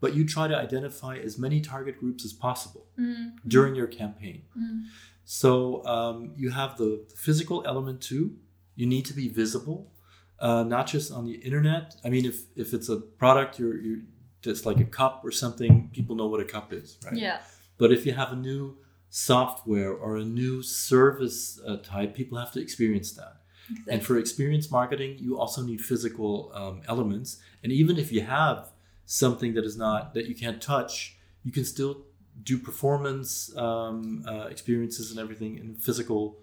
but 0.00 0.14
you 0.14 0.24
try 0.26 0.48
to 0.48 0.56
identify 0.56 1.16
as 1.18 1.38
many 1.38 1.60
target 1.60 1.98
groups 1.98 2.24
as 2.24 2.32
possible 2.32 2.86
Mm. 2.98 3.32
during 3.46 3.74
your 3.74 3.86
campaign. 3.86 4.42
Mm. 4.58 4.84
So 5.24 5.84
um, 5.86 6.32
you 6.36 6.50
have 6.50 6.76
the 6.76 7.04
physical 7.16 7.62
element 7.66 8.00
too. 8.02 8.36
You 8.76 8.86
need 8.86 9.04
to 9.06 9.14
be 9.14 9.28
visible, 9.28 9.92
uh, 10.38 10.64
not 10.64 10.86
just 10.86 11.12
on 11.12 11.24
the 11.26 11.34
internet. 11.34 11.96
I 12.04 12.08
mean, 12.10 12.24
if 12.24 12.36
if 12.56 12.72
it's 12.74 12.88
a 12.88 12.96
product, 12.96 13.58
you're 13.58 13.76
you're 13.80 14.02
just 14.42 14.64
like 14.66 14.80
a 14.80 14.84
cup 14.84 15.22
or 15.24 15.30
something. 15.30 15.90
People 15.92 16.16
know 16.16 16.26
what 16.26 16.40
a 16.40 16.44
cup 16.44 16.72
is, 16.72 16.98
right? 17.04 17.16
Yeah. 17.16 17.38
But 17.78 17.92
if 17.92 18.04
you 18.06 18.12
have 18.14 18.32
a 18.32 18.36
new 18.36 18.76
software 19.10 19.92
or 19.92 20.16
a 20.16 20.24
new 20.24 20.62
service 20.62 21.60
uh, 21.66 21.76
type, 21.78 22.14
people 22.14 22.38
have 22.38 22.52
to 22.52 22.60
experience 22.60 23.12
that. 23.12 23.39
And 23.88 24.04
for 24.04 24.18
experience 24.18 24.70
marketing, 24.70 25.16
you 25.18 25.38
also 25.38 25.62
need 25.62 25.80
physical 25.80 26.50
um, 26.54 26.82
elements. 26.88 27.38
And 27.62 27.72
even 27.72 27.98
if 27.98 28.12
you 28.12 28.22
have 28.22 28.70
something 29.06 29.54
that 29.54 29.64
is 29.64 29.76
not 29.76 30.14
that 30.14 30.26
you 30.26 30.34
can't 30.34 30.60
touch, 30.62 31.16
you 31.44 31.52
can 31.52 31.64
still 31.64 32.02
do 32.42 32.58
performance 32.58 33.54
um, 33.56 34.24
uh, 34.26 34.46
experiences 34.50 35.10
and 35.10 35.20
everything 35.20 35.58
in 35.58 35.74
physical 35.74 36.38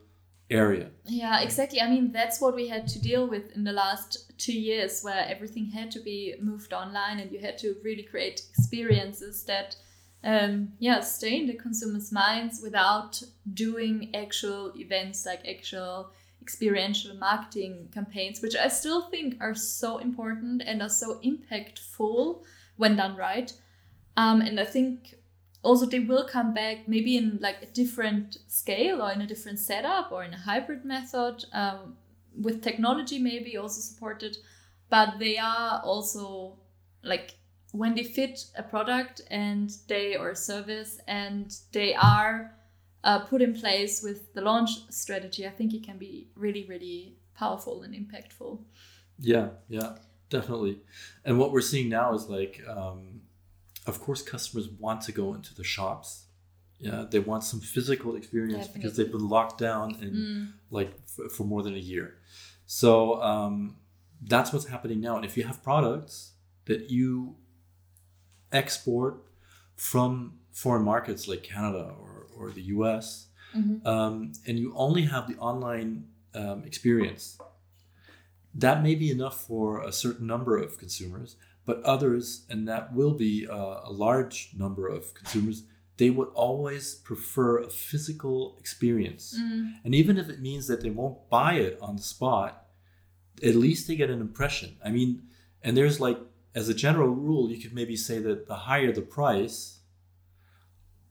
area. 0.50 0.90
Yeah, 1.06 1.42
exactly. 1.42 1.82
I 1.82 1.90
mean, 1.90 2.12
that's 2.12 2.40
what 2.40 2.56
we 2.56 2.68
had 2.68 2.88
to 2.90 3.00
deal 3.00 3.28
with 3.28 3.52
in 3.56 3.64
the 3.64 3.74
last 3.74 4.38
two 4.38 4.58
years, 4.58 5.02
where 5.02 5.26
everything 5.28 5.66
had 5.72 5.92
to 5.92 6.00
be 6.00 6.36
moved 6.42 6.74
online, 6.74 7.20
and 7.20 7.32
you 7.32 7.40
had 7.40 7.58
to 7.60 7.76
really 7.84 8.04
create 8.04 8.44
experiences 8.50 9.44
that, 9.44 9.76
um, 10.24 10.74
yeah, 10.80 11.02
stay 11.02 11.40
in 11.40 11.48
the 11.48 11.54
consumers' 11.54 12.12
minds 12.12 12.62
without 12.62 13.22
doing 13.54 14.16
actual 14.16 14.72
events 14.78 15.26
like 15.26 15.48
actual 15.48 16.12
experiential 16.48 17.14
marketing 17.18 17.90
campaigns, 17.94 18.42
which 18.42 18.56
I 18.56 18.70
still 18.70 19.02
think 19.10 19.36
are 19.42 19.54
so 19.54 19.98
important 19.98 20.64
and 20.66 20.82
are 20.82 20.88
so 21.04 21.20
impactful 21.20 22.42
when 22.78 22.96
done 22.96 23.18
right. 23.18 23.52
Um, 24.16 24.40
and 24.40 24.58
I 24.58 24.64
think 24.64 25.16
also 25.62 25.86
they 25.86 26.00
will 26.00 26.26
come 26.26 26.54
back 26.54 26.88
maybe 26.88 27.18
in 27.18 27.40
like 27.42 27.62
a 27.62 27.66
different 27.66 28.38
scale 28.48 29.02
or 29.02 29.12
in 29.12 29.22
a 29.22 29.28
different 29.28 29.60
setup 29.60 30.10
or 30.14 30.24
in 30.24 30.34
a 30.34 30.38
hybrid 30.38 30.86
method 30.86 31.44
um, 31.52 31.98
with 32.34 32.64
technology 32.64 33.20
maybe 33.20 33.58
also 33.58 33.82
supported 33.82 34.38
but 34.90 35.20
they 35.20 35.38
are 35.38 35.82
also 35.84 36.58
like 37.04 37.36
when 37.74 37.96
they 37.96 38.04
fit 38.04 38.46
a 38.56 38.64
product 38.64 39.22
and 39.30 39.72
they 39.88 40.16
or 40.16 40.30
a 40.30 40.36
service 40.36 41.00
and 41.08 41.58
they 41.74 41.94
are 41.96 42.57
uh, 43.08 43.20
put 43.32 43.42
in 43.48 43.54
place 43.62 43.96
with 44.08 44.20
the 44.36 44.42
launch 44.50 44.72
strategy 45.04 45.42
i 45.52 45.54
think 45.58 45.70
it 45.78 45.84
can 45.90 45.98
be 46.08 46.14
really 46.44 46.64
really 46.74 47.00
powerful 47.42 47.76
and 47.86 47.92
impactful 48.02 48.52
Yeah, 49.34 49.48
yeah, 49.78 49.90
definitely. 50.30 50.76
And 51.26 51.34
what 51.40 51.50
we're 51.54 51.68
seeing 51.74 51.90
now 52.00 52.08
is 52.18 52.24
like, 52.38 52.56
um, 52.78 53.00
of 53.92 53.96
course, 54.06 54.22
customers 54.34 54.68
want 54.86 55.00
to 55.08 55.12
go 55.22 55.26
into 55.38 55.52
the 55.60 55.64
shops. 55.76 56.10
Yeah, 56.88 57.00
they 57.12 57.22
want 57.32 57.44
some 57.52 57.62
physical 57.76 58.12
experience 58.22 58.68
because 58.76 58.94
they've 58.96 59.16
been 59.18 59.30
locked 59.38 59.58
down 59.70 59.88
and 60.04 60.14
Mm. 60.16 60.46
like 60.78 60.92
f- 61.12 61.32
for 61.36 61.46
more 61.54 61.64
than 61.68 61.76
a 61.84 61.86
year. 61.94 62.08
So 62.82 62.90
um, 63.32 63.56
that's 64.34 64.50
what's 64.54 64.68
happening 64.76 65.00
now. 65.08 65.14
And 65.18 65.26
if 65.30 65.34
you 65.38 65.44
have 65.50 65.58
products 65.72 66.16
that 66.70 66.82
you 66.98 67.12
export 68.52 69.16
from 69.76 70.40
foreign 70.52 70.84
markets 70.94 71.28
like 71.28 71.44
Canada 71.54 71.94
or, 72.38 72.52
the 72.52 72.62
US, 72.64 73.28
Mhm. 73.56 73.86
um, 73.86 74.32
and 74.46 74.60
you 74.60 74.74
only 74.76 75.04
have 75.04 75.28
the 75.28 75.38
online 75.38 76.08
um, 76.34 76.64
experience, 76.66 77.40
that 78.54 78.84
may 78.84 78.96
be 78.96 79.10
enough 79.10 79.46
for 79.46 79.82
a 79.82 79.92
certain 79.92 80.28
number 80.28 80.58
of 80.58 80.78
consumers, 80.78 81.36
but 81.66 81.82
others, 81.84 82.46
and 82.50 82.68
that 82.68 82.94
will 82.94 83.14
be 83.14 83.48
uh, 83.48 83.82
a 83.84 83.92
large 83.92 84.52
number 84.56 84.88
of 84.88 85.14
consumers, 85.14 85.64
they 85.98 86.10
would 86.10 86.30
always 86.30 86.96
prefer 86.96 87.58
a 87.60 87.70
physical 87.70 88.56
experience. 88.60 89.36
Mm. 89.40 89.74
And 89.84 89.96
even 89.96 90.18
if 90.18 90.30
it 90.30 90.40
means 90.40 90.68
that 90.68 90.82
they 90.82 90.92
won't 90.92 91.30
buy 91.30 91.54
it 91.56 91.78
on 91.82 91.96
the 91.96 92.04
spot, 92.04 92.68
at 93.44 93.56
least 93.56 93.88
they 93.88 93.96
get 93.96 94.10
an 94.10 94.22
impression. 94.22 94.78
I 94.84 94.90
mean, 94.92 95.24
and 95.64 95.76
there's 95.76 96.00
like, 96.00 96.20
as 96.54 96.70
a 96.70 96.74
general 96.74 97.10
rule, 97.10 97.50
you 97.52 97.60
could 97.60 97.74
maybe 97.74 97.96
say 97.96 98.20
that 98.20 98.48
the 98.48 98.56
higher 98.56 98.92
the 98.92 99.02
price, 99.02 99.77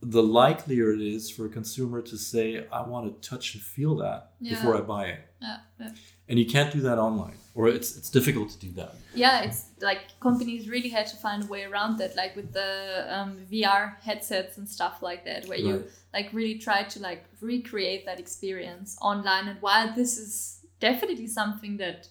the 0.03 0.23
likelier 0.23 0.93
it 0.93 1.01
is 1.01 1.31
for 1.31 1.47
a 1.47 1.49
consumer 1.49 2.03
to 2.03 2.17
say, 2.19 2.67
I 2.71 2.83
want 2.83 3.23
to 3.23 3.29
touch 3.29 3.55
and 3.55 3.63
feel 3.63 3.97
that 3.97 4.33
before 4.43 4.77
I 4.77 4.81
buy 4.81 5.05
it. 5.07 5.21
yeah, 5.41 5.59
yeah. 5.81 5.91
And 6.29 6.39
you 6.39 6.47
can't 6.47 6.73
do 6.73 6.81
that 6.81 6.99
online, 6.99 7.37
or 7.55 7.69
it's, 7.69 7.97
it's 7.97 8.11
difficult 8.11 8.51
to 8.51 8.59
do 8.59 8.71
that. 8.73 8.95
yeah 9.15 9.43
it's 9.43 9.67
like 9.81 10.03
companies 10.21 10.69
really 10.69 10.89
had 10.89 11.07
to 11.07 11.17
find 11.17 11.45
a 11.45 11.47
way 11.47 11.65
around 11.65 11.99
that 11.99 12.15
like 12.17 12.37
with 12.37 12.53
the 12.53 13.07
um, 13.09 13.39
vr 13.51 13.99
headsets 14.01 14.59
and 14.59 14.69
stuff 14.69 15.03
like 15.03 15.25
that 15.25 15.47
where 15.49 15.59
you 15.59 15.85
like 16.13 16.29
really 16.33 16.59
try 16.59 16.83
to 16.83 16.99
like 17.01 17.25
recreate 17.41 18.05
that 18.05 18.19
experience 18.21 18.99
online 19.01 19.49
and 19.49 19.61
while 19.63 19.89
this 19.95 20.19
is 20.19 20.61
definitely 20.81 21.27
something 21.27 21.77
that 21.79 22.09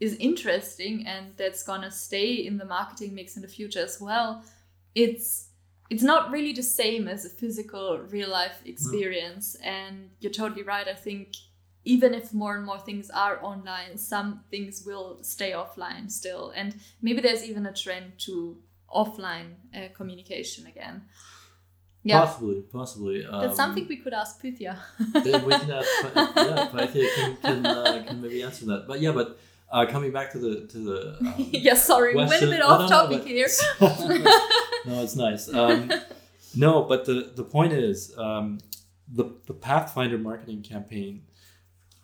is 0.00 0.16
interesting 0.16 1.06
and 1.06 1.26
that's 1.36 1.62
gonna 1.62 1.90
stay 1.90 2.32
in 2.34 2.58
the 2.58 2.64
marketing 2.64 3.14
mix 3.14 3.36
in 3.36 3.42
the 3.42 3.48
future 3.48 3.84
as 3.84 4.00
well 4.00 4.42
it's 4.94 5.48
it's 5.92 6.06
not 6.12 6.30
really 6.34 6.52
the 6.60 6.68
same 6.80 7.04
as 7.14 7.20
a 7.24 7.32
physical 7.40 7.86
real 8.14 8.30
life 8.40 8.58
experience 8.64 9.46
and 9.78 9.94
you're 10.20 10.36
totally 10.42 10.64
right 10.74 10.88
i 10.88 10.98
think 11.06 11.26
even 11.84 12.14
if 12.14 12.32
more 12.32 12.56
and 12.56 12.64
more 12.64 12.78
things 12.78 13.10
are 13.10 13.42
online, 13.42 13.98
some 13.98 14.44
things 14.50 14.84
will 14.86 15.18
stay 15.22 15.50
offline 15.52 16.10
still. 16.10 16.52
And 16.54 16.76
maybe 17.00 17.20
there's 17.20 17.44
even 17.44 17.66
a 17.66 17.72
trend 17.72 18.12
to 18.18 18.56
offline 18.94 19.54
uh, 19.74 19.88
communication 19.94 20.66
again. 20.66 21.02
Yeah, 22.04 22.20
Possibly, 22.20 22.62
possibly. 22.72 23.26
Um, 23.26 23.42
that's 23.42 23.56
something 23.56 23.86
we 23.88 23.96
could 23.96 24.12
ask 24.12 24.40
Pythia. 24.42 24.76
then 25.12 25.44
we 25.44 25.52
can 25.52 25.70
have, 25.70 25.86
yeah, 26.16 26.68
Pythia 26.72 27.08
can, 27.14 27.36
can, 27.36 27.66
uh, 27.66 28.04
can 28.06 28.20
maybe 28.20 28.42
answer 28.42 28.66
that. 28.66 28.86
But 28.88 29.00
yeah, 29.00 29.12
but 29.12 29.38
uh, 29.72 29.86
coming 29.86 30.12
back 30.12 30.32
to 30.32 30.38
the 30.38 30.66
to 30.66 30.78
the 30.78 31.16
um, 31.20 31.34
yeah, 31.38 31.74
sorry, 31.74 32.14
we 32.14 32.18
went 32.18 32.30
a 32.30 32.34
question- 32.34 32.50
bit 32.50 32.62
off 32.62 32.80
no, 32.80 32.86
no, 32.86 32.88
topic 32.88 33.18
but- 33.18 33.26
here. 33.28 33.48
No, 34.86 35.02
it's 35.02 35.16
nice. 35.16 35.52
Um, 35.52 35.90
no, 36.54 36.82
but 36.82 37.04
the 37.04 37.32
the 37.34 37.44
point 37.44 37.72
is 37.72 38.16
um, 38.18 38.58
the 39.08 39.34
the 39.46 39.54
Pathfinder 39.54 40.18
marketing 40.18 40.62
campaign. 40.62 41.24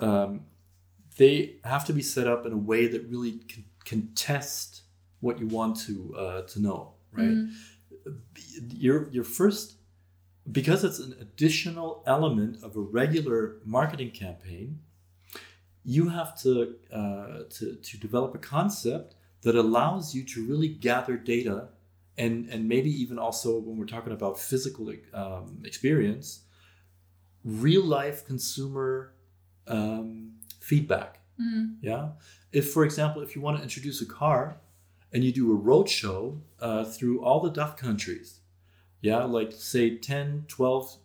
Um, 0.01 0.43
they 1.17 1.57
have 1.65 1.85
to 1.87 1.93
be 1.93 2.03
set 2.03 2.29
up 2.29 2.47
in 2.47 2.53
a 2.53 2.57
way 2.57 2.87
that 2.87 3.03
really 3.09 3.41
can, 3.49 3.65
can 3.85 4.09
test 4.15 4.83
what 5.21 5.41
you 5.41 5.49
want 5.49 5.77
to 5.81 6.15
uh, 6.17 6.43
to 6.43 6.61
know, 6.61 6.95
right? 7.13 7.27
Mm. 7.27 7.53
Your 8.73 9.09
your 9.11 9.25
first 9.25 9.79
because 10.51 10.85
it's 10.85 10.99
an 10.99 11.15
additional 11.21 12.03
element 12.07 12.63
of 12.63 12.77
a 12.77 12.81
regular 12.81 13.57
marketing 13.65 14.11
campaign. 14.11 14.81
you 15.85 16.09
have 16.11 16.39
to, 16.43 16.75
uh, 16.93 17.45
to 17.49 17.77
to 17.77 17.97
develop 17.99 18.35
a 18.35 18.39
concept 18.39 19.15
that 19.43 19.55
allows 19.55 20.15
you 20.15 20.23
to 20.25 20.45
really 20.45 20.69
gather 20.69 21.17
data 21.17 21.69
and 22.19 22.49
and 22.53 22.69
maybe 22.69 22.91
even 23.03 23.19
also 23.19 23.59
when 23.59 23.77
we're 23.79 23.87
talking 23.97 24.13
about 24.13 24.39
physical 24.39 24.93
um, 25.15 25.63
experience 25.65 26.41
real 27.45 27.85
life 27.85 28.25
consumer 28.27 29.13
um, 29.67 30.33
feedback 30.61 31.15
Mm. 31.41 31.77
yeah 31.81 32.09
if 32.51 32.73
for 32.73 32.85
example 32.85 33.23
if 33.23 33.37
you 33.37 33.41
want 33.41 33.57
to 33.59 33.63
introduce 33.63 34.03
a 34.03 34.07
car 34.07 34.57
and 35.13 35.23
you 35.23 35.31
do 35.33 35.53
a 35.53 35.55
road 35.55 35.89
show 35.89 36.43
uh, 36.61 36.83
through 36.85 37.23
all 37.25 37.41
the 37.41 37.53
Dach 37.53 37.77
countries 37.77 38.41
yeah 39.01 39.23
like 39.23 39.53
say 39.53 39.97
10 39.97 40.47
12 40.49 40.97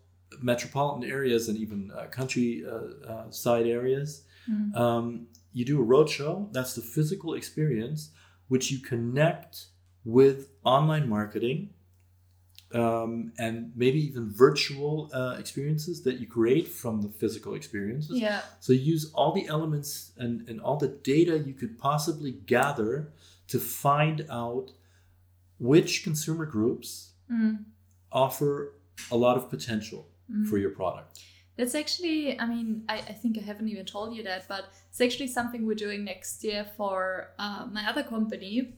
metropolitan 0.42 1.08
areas 1.08 1.48
and 1.50 1.58
even 1.60 1.92
uh, 1.96 2.08
country 2.08 2.64
uh, 2.66 3.08
uh, 3.12 3.30
side 3.30 3.68
areas 3.68 4.24
Mm. 4.50 4.76
um, 4.76 5.28
you 5.54 5.64
do 5.66 5.80
a 5.80 5.84
road 5.84 6.10
show 6.10 6.50
that's 6.52 6.74
the 6.74 6.82
physical 6.82 7.36
experience 7.36 8.10
which 8.48 8.72
you 8.72 8.80
connect 8.80 9.68
with 10.06 10.50
online 10.64 11.08
marketing 11.10 11.70
um, 12.74 13.32
and 13.38 13.72
maybe 13.76 14.00
even 14.04 14.32
virtual 14.34 15.10
uh, 15.14 15.36
experiences 15.38 16.02
that 16.04 16.20
you 16.20 16.26
create 16.28 16.68
from 16.68 17.02
the 17.02 17.10
physical 17.10 17.54
experiences 17.54 18.20
Yeah. 18.20 18.42
so 18.60 18.74
you 18.74 18.80
use 18.80 19.12
all 19.14 19.32
the 19.34 19.48
elements 19.48 20.12
and, 20.18 20.48
and 20.50 20.60
all 20.60 20.78
the 20.78 20.88
data 20.88 21.38
you 21.38 21.54
could 21.54 21.78
possibly 21.78 22.32
gather 22.32 23.12
to 23.48 23.60
find 23.60 24.26
out 24.30 24.72
which 25.60 26.04
consumer 26.04 26.46
groups 26.46 27.10
Mm. 27.32 27.64
offer 28.12 28.74
a 29.10 29.16
lot 29.16 29.38
of 29.38 29.50
potential 29.50 30.08
Mm. 30.32 30.46
for 30.50 30.58
your 30.58 30.72
product. 30.72 31.20
That's 31.56 31.74
actually, 31.76 32.38
I 32.40 32.46
mean, 32.46 32.84
I, 32.90 32.96
I 32.98 33.14
think 33.22 33.38
I 33.38 33.42
haven't 33.42 33.70
even 33.70 33.86
told 33.86 34.16
you 34.16 34.24
that, 34.24 34.48
but 34.48 34.66
it's 34.90 35.00
actually 35.00 35.28
something 35.28 35.66
we're 35.66 35.76
doing 35.88 36.04
next 36.04 36.44
year 36.44 36.66
for 36.78 37.30
uh, 37.40 37.66
my 37.72 37.88
other 37.90 38.04
company. 38.04 38.74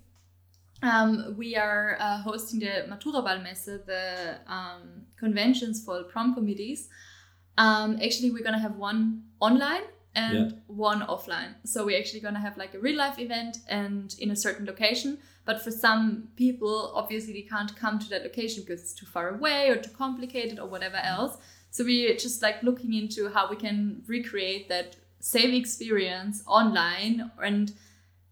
Um, 0.85 1.33
we 1.35 1.55
are 1.55 1.97
uh, 1.99 2.19
hosting 2.19 2.59
the 2.59 2.85
Matura 2.87 3.23
Ballmesse, 3.25 3.85
the 3.85 4.37
um, 4.45 5.07
conventions 5.17 5.83
for 5.83 6.03
prom 6.03 6.35
committees. 6.35 6.89
Um, 7.57 7.97
actually, 8.03 8.29
we're 8.29 8.43
going 8.43 8.53
to 8.53 8.59
have 8.59 8.75
one 8.75 9.23
online 9.39 9.81
and 10.13 10.61
one 10.67 11.01
offline. 11.01 11.55
So 11.63 11.85
we're 11.85 11.97
actually 11.97 12.19
going 12.19 12.35
to 12.35 12.39
have 12.39 12.55
like 12.55 12.75
a 12.75 12.79
real 12.79 12.97
life 12.97 13.17
event 13.17 13.57
and 13.67 14.15
in 14.19 14.29
a 14.29 14.35
certain 14.35 14.65
location. 14.65 15.17
But 15.43 15.61
for 15.61 15.71
some 15.71 16.29
people, 16.35 16.91
obviously, 16.93 17.33
they 17.33 17.41
can't 17.41 17.75
come 17.75 17.97
to 17.97 18.09
that 18.09 18.21
location 18.21 18.63
because 18.63 18.81
it's 18.81 18.93
too 18.93 19.07
far 19.07 19.29
away 19.29 19.69
or 19.69 19.77
too 19.77 19.91
complicated 19.91 20.59
or 20.59 20.67
whatever 20.67 20.97
else. 20.97 21.37
So 21.71 21.83
we're 21.83 22.15
just 22.15 22.43
like 22.43 22.61
looking 22.61 22.93
into 22.93 23.29
how 23.29 23.49
we 23.49 23.55
can 23.55 24.03
recreate 24.05 24.69
that 24.69 24.97
same 25.19 25.53
experience 25.55 26.43
online 26.45 27.31
and 27.41 27.73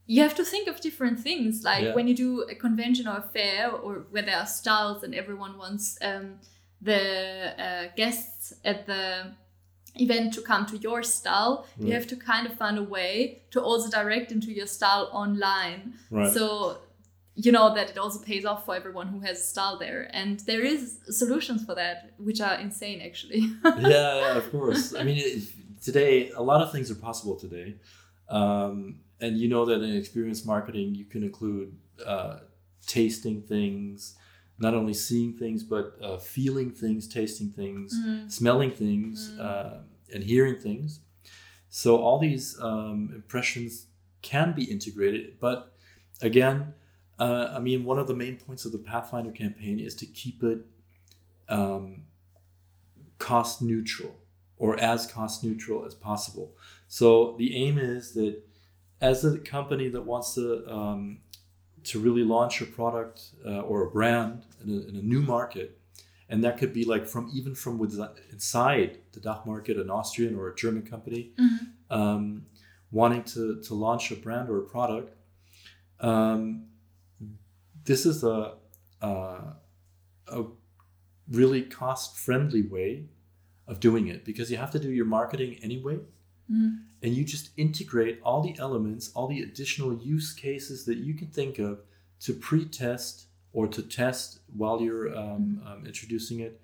you 0.06 0.22
have 0.22 0.36
to 0.36 0.44
think 0.44 0.68
of 0.68 0.82
different 0.82 1.20
things 1.20 1.64
like 1.64 1.84
Yeah. 1.84 1.96
when 1.96 2.08
you 2.10 2.16
do 2.16 2.42
a 2.42 2.56
convention 2.56 3.08
or 3.08 3.18
a 3.18 3.28
fair 3.34 3.72
or 3.72 4.06
where 4.12 4.24
there 4.24 4.38
are 4.38 4.46
stalls 4.46 5.04
and 5.04 5.16
everyone 5.16 5.58
wants 5.58 5.98
um, 6.02 6.40
the 6.82 7.02
uh, 7.66 7.88
guests 7.96 8.54
at 8.66 8.86
the 8.86 9.32
event 9.96 10.34
to 10.34 10.42
come 10.42 10.66
to 10.66 10.78
your 10.78 11.04
stall 11.04 11.66
you 11.80 11.94
have 11.94 12.08
to 12.08 12.16
kind 12.16 12.48
of 12.48 12.54
find 12.58 12.78
a 12.80 12.84
way 12.84 13.42
to 13.52 13.62
also 13.62 13.90
direct 13.90 14.30
them 14.30 14.42
to 14.42 14.52
your 14.52 14.66
stall 14.68 15.10
online 15.14 15.94
Right. 16.10 16.34
so 16.34 16.80
you 17.36 17.52
know 17.52 17.74
that 17.76 17.90
it 17.92 17.98
also 17.98 18.20
pays 18.20 18.44
off 18.46 18.66
for 18.66 18.76
everyone 18.76 19.08
who 19.08 19.20
has 19.22 19.40
a 19.40 19.44
stall 19.44 19.78
there 19.78 20.10
and 20.12 20.40
there 20.42 20.62
is 20.74 21.00
solutions 21.10 21.64
for 21.64 21.76
that 21.76 22.12
which 22.18 22.42
are 22.42 22.56
insane 22.56 23.02
actually 23.02 23.42
yeah, 23.64 23.80
yeah, 24.24 24.38
of 24.38 24.52
course. 24.52 24.94
I 25.00 25.04
mean, 25.04 25.18
it, 25.20 25.44
today 25.82 26.32
a 26.32 26.42
lot 26.52 26.62
of 26.62 26.72
things 26.72 26.90
are 26.92 26.96
possible 27.10 27.36
today, 27.36 27.76
um, 28.30 29.00
and 29.24 29.32
you 29.42 29.48
know 29.54 29.64
that 29.70 29.80
in 29.88 29.96
experience 30.04 30.42
marketing 30.54 30.88
you 31.02 31.06
can 31.14 31.22
include 31.30 31.70
uh, 32.14 32.36
tasting 32.96 33.42
things, 33.54 34.16
not 34.66 34.74
only 34.80 34.94
seeing 35.08 35.32
things 35.44 35.60
but 35.74 35.86
uh, 36.08 36.18
feeling 36.36 36.70
things, 36.82 37.02
tasting 37.20 37.50
things, 37.62 37.90
Mm. 38.00 38.32
smelling 38.40 38.72
things, 38.84 39.16
Mm. 39.32 39.40
uh, 39.48 39.78
and 40.14 40.22
hearing 40.32 40.58
things. 40.68 40.90
So 41.70 41.90
all 42.06 42.20
these 42.28 42.46
um, 42.70 43.00
impressions 43.20 43.88
can 44.22 44.48
be 44.60 44.64
integrated, 44.76 45.26
but 45.40 45.58
again, 46.22 46.74
uh, 47.20 47.46
I 47.58 47.60
mean, 47.68 47.80
one 47.92 48.00
of 48.04 48.08
the 48.12 48.16
main 48.24 48.36
points 48.46 48.64
of 48.68 48.72
the 48.76 48.84
Pathfinder 48.92 49.32
campaign 49.44 49.80
is 49.88 49.94
to 50.02 50.06
keep 50.06 50.38
it 50.52 50.60
um, 51.58 52.04
cost 53.20 53.62
neutral 53.62 54.16
or 54.58 54.80
as 54.80 55.08
cost 55.08 55.44
neutral 55.44 55.86
as 55.86 55.94
possible. 55.96 56.48
So 56.88 57.36
the 57.38 57.50
aim 57.56 57.78
is 57.78 58.14
that 58.14 58.36
as 59.04 59.26
a 59.26 59.38
company 59.38 59.90
that 59.90 60.02
wants 60.06 60.34
to 60.36 60.46
um, 60.80 61.20
to 61.84 62.00
really 62.00 62.24
launch 62.24 62.62
a 62.62 62.66
product 62.66 63.18
uh, 63.46 63.60
or 63.70 63.84
a 63.88 63.90
brand 63.92 64.46
in 64.64 64.70
a, 64.70 64.80
in 64.90 64.96
a 64.96 65.02
new 65.14 65.22
market, 65.22 65.78
and 66.30 66.42
that 66.44 66.58
could 66.58 66.74
be 66.74 66.86
like 66.86 67.06
from 67.06 67.30
even 67.34 67.54
from 67.54 67.78
within, 67.78 68.08
inside 68.32 68.92
the 69.12 69.20
Dach 69.20 69.46
market, 69.46 69.78
an 69.78 69.90
Austrian 69.90 70.34
or 70.40 70.48
a 70.50 70.56
German 70.56 70.84
company 70.84 71.22
Mhm. 71.38 71.60
um, 72.00 72.46
wanting 72.92 73.24
to 73.34 73.62
to 73.68 73.74
launch 73.76 74.10
a 74.12 74.16
brand 74.16 74.50
or 74.50 74.58
a 74.60 74.68
product. 74.76 75.10
Um, 76.00 76.68
this 77.90 78.06
is 78.06 78.24
a, 78.24 78.54
a 79.02 79.12
a 80.28 80.42
really 81.30 81.62
cost 81.64 82.18
friendly 82.18 82.62
way 82.76 82.92
of 83.68 83.80
doing 83.80 84.08
it 84.08 84.24
because 84.26 84.50
you 84.52 84.58
have 84.58 84.72
to 84.72 84.80
do 84.80 84.90
your 85.00 85.06
marketing 85.06 85.52
anyway 85.62 85.98
Mm. 86.52 86.84
and 87.02 87.14
you 87.16 87.24
just 87.24 87.52
integrate 87.58 88.20
all 88.24 88.42
the 88.42 88.56
elements 88.60 89.12
all 89.16 89.28
the 89.28 89.42
additional 89.42 89.94
use 89.98 90.34
cases 90.34 90.84
that 90.86 90.98
you 90.98 91.14
can 91.14 91.28
think 91.30 91.58
of 91.58 91.80
to 92.20 92.34
pre-test 92.34 93.28
or 93.54 93.66
to 93.68 93.82
test 93.82 94.40
while 94.58 94.82
you're 94.82 95.16
um, 95.18 95.62
um, 95.66 95.86
introducing 95.86 96.40
it 96.42 96.60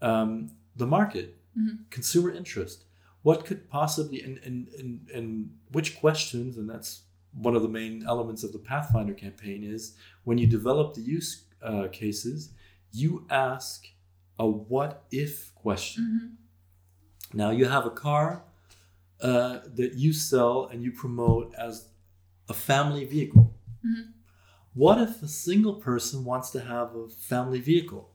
um, 0.00 0.50
the 0.76 0.86
market 0.86 1.36
Mhm. 1.56 1.78
consumer 1.90 2.30
interest 2.32 2.84
what 3.22 3.44
could 3.46 3.68
possibly 3.68 4.20
and, 4.22 4.38
and, 4.38 4.68
and, 4.80 5.08
and 5.14 5.50
which 5.70 5.90
questions 6.00 6.56
and 6.56 6.68
that's 6.68 7.02
one 7.48 7.54
of 7.54 7.62
the 7.62 7.68
main 7.68 8.04
elements 8.06 8.42
of 8.42 8.52
the 8.52 8.58
pathfinder 8.58 9.14
campaign 9.14 9.62
is 9.62 9.94
when 10.24 10.36
you 10.38 10.46
develop 10.46 10.94
the 10.94 11.00
use 11.02 11.44
uh, 11.62 11.86
cases 11.92 12.50
you 12.92 13.24
ask 13.30 13.86
a 14.38 14.46
what 14.72 15.04
if 15.12 15.54
question 15.54 16.02
Mhm. 16.12 17.36
now 17.42 17.50
you 17.50 17.66
have 17.66 17.86
a 17.86 17.90
car 17.90 18.44
uh, 19.22 19.60
that 19.76 19.94
you 19.94 20.12
sell 20.12 20.66
and 20.70 20.82
you 20.82 20.92
promote 20.92 21.54
as 21.56 21.88
a 22.48 22.54
family 22.54 23.04
vehicle. 23.04 23.54
Mhm. 23.84 24.04
What 24.74 24.98
if 25.00 25.22
a 25.22 25.28
single 25.28 25.74
person 25.74 26.24
wants 26.24 26.50
to 26.50 26.60
have 26.60 26.94
a 26.96 27.08
family 27.08 27.60
vehicle? 27.60 28.10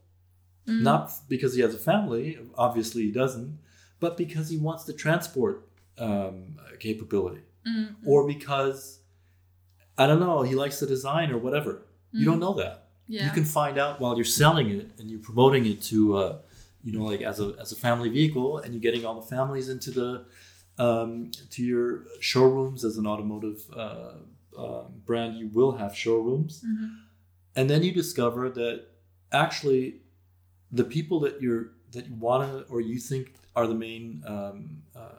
Mm. 0.67 0.81
Not 0.81 1.11
because 1.29 1.53
he 1.55 1.61
has 1.61 1.73
a 1.73 1.77
family, 1.77 2.37
obviously 2.57 3.03
he 3.03 3.11
doesn't, 3.11 3.57
but 3.99 4.17
because 4.17 4.49
he 4.49 4.57
wants 4.57 4.83
the 4.83 4.93
transport 4.93 5.55
um, 5.99 6.35
capability, 6.79 7.41
Mm. 7.65 7.95
or 8.05 8.27
because 8.27 8.99
I 9.97 10.05
don't 10.07 10.19
know, 10.19 10.43
he 10.43 10.53
likes 10.55 10.79
the 10.79 10.85
design 10.85 11.31
or 11.31 11.37
whatever. 11.39 11.71
You 12.11 12.25
don't 12.25 12.39
know 12.39 12.53
that 12.55 12.75
yeah 13.09 13.25
you 13.25 13.31
can 13.31 13.45
find 13.45 13.77
out 13.77 13.99
while 14.01 14.15
you're 14.17 14.33
selling 14.43 14.69
it 14.69 14.87
and 14.97 15.09
you're 15.09 15.25
promoting 15.29 15.65
it 15.65 15.81
to 15.91 15.97
uh, 16.17 16.37
you 16.83 16.91
know 16.93 17.05
like 17.11 17.21
as 17.21 17.39
a 17.39 17.47
as 17.63 17.71
a 17.71 17.75
family 17.75 18.09
vehicle 18.09 18.49
and 18.59 18.73
you're 18.73 18.81
getting 18.89 19.05
all 19.05 19.17
the 19.21 19.27
families 19.35 19.67
into 19.69 19.91
the 19.91 20.09
um, 20.79 21.31
to 21.49 21.63
your 21.63 22.03
showrooms 22.19 22.83
as 22.85 22.97
an 22.97 23.07
automotive 23.07 23.61
uh, 23.75 24.13
um 24.57 24.87
brand 25.05 25.35
you 25.37 25.47
will 25.53 25.73
have 25.77 25.95
showrooms 25.95 26.63
Mhm. 26.65 26.87
and 27.55 27.69
then 27.69 27.83
you 27.83 27.91
discover 27.91 28.49
that 28.49 28.85
actually 29.31 30.01
the 30.71 30.83
people 30.83 31.19
that 31.21 31.41
you're 31.41 31.65
that 31.91 32.05
you 32.07 32.15
want 32.15 32.41
to 32.51 32.65
or 32.73 32.81
you 32.81 32.97
think 32.99 33.33
are 33.55 33.67
the 33.67 33.75
main 33.87 34.23
um, 34.25 34.81
uh, 34.95 35.15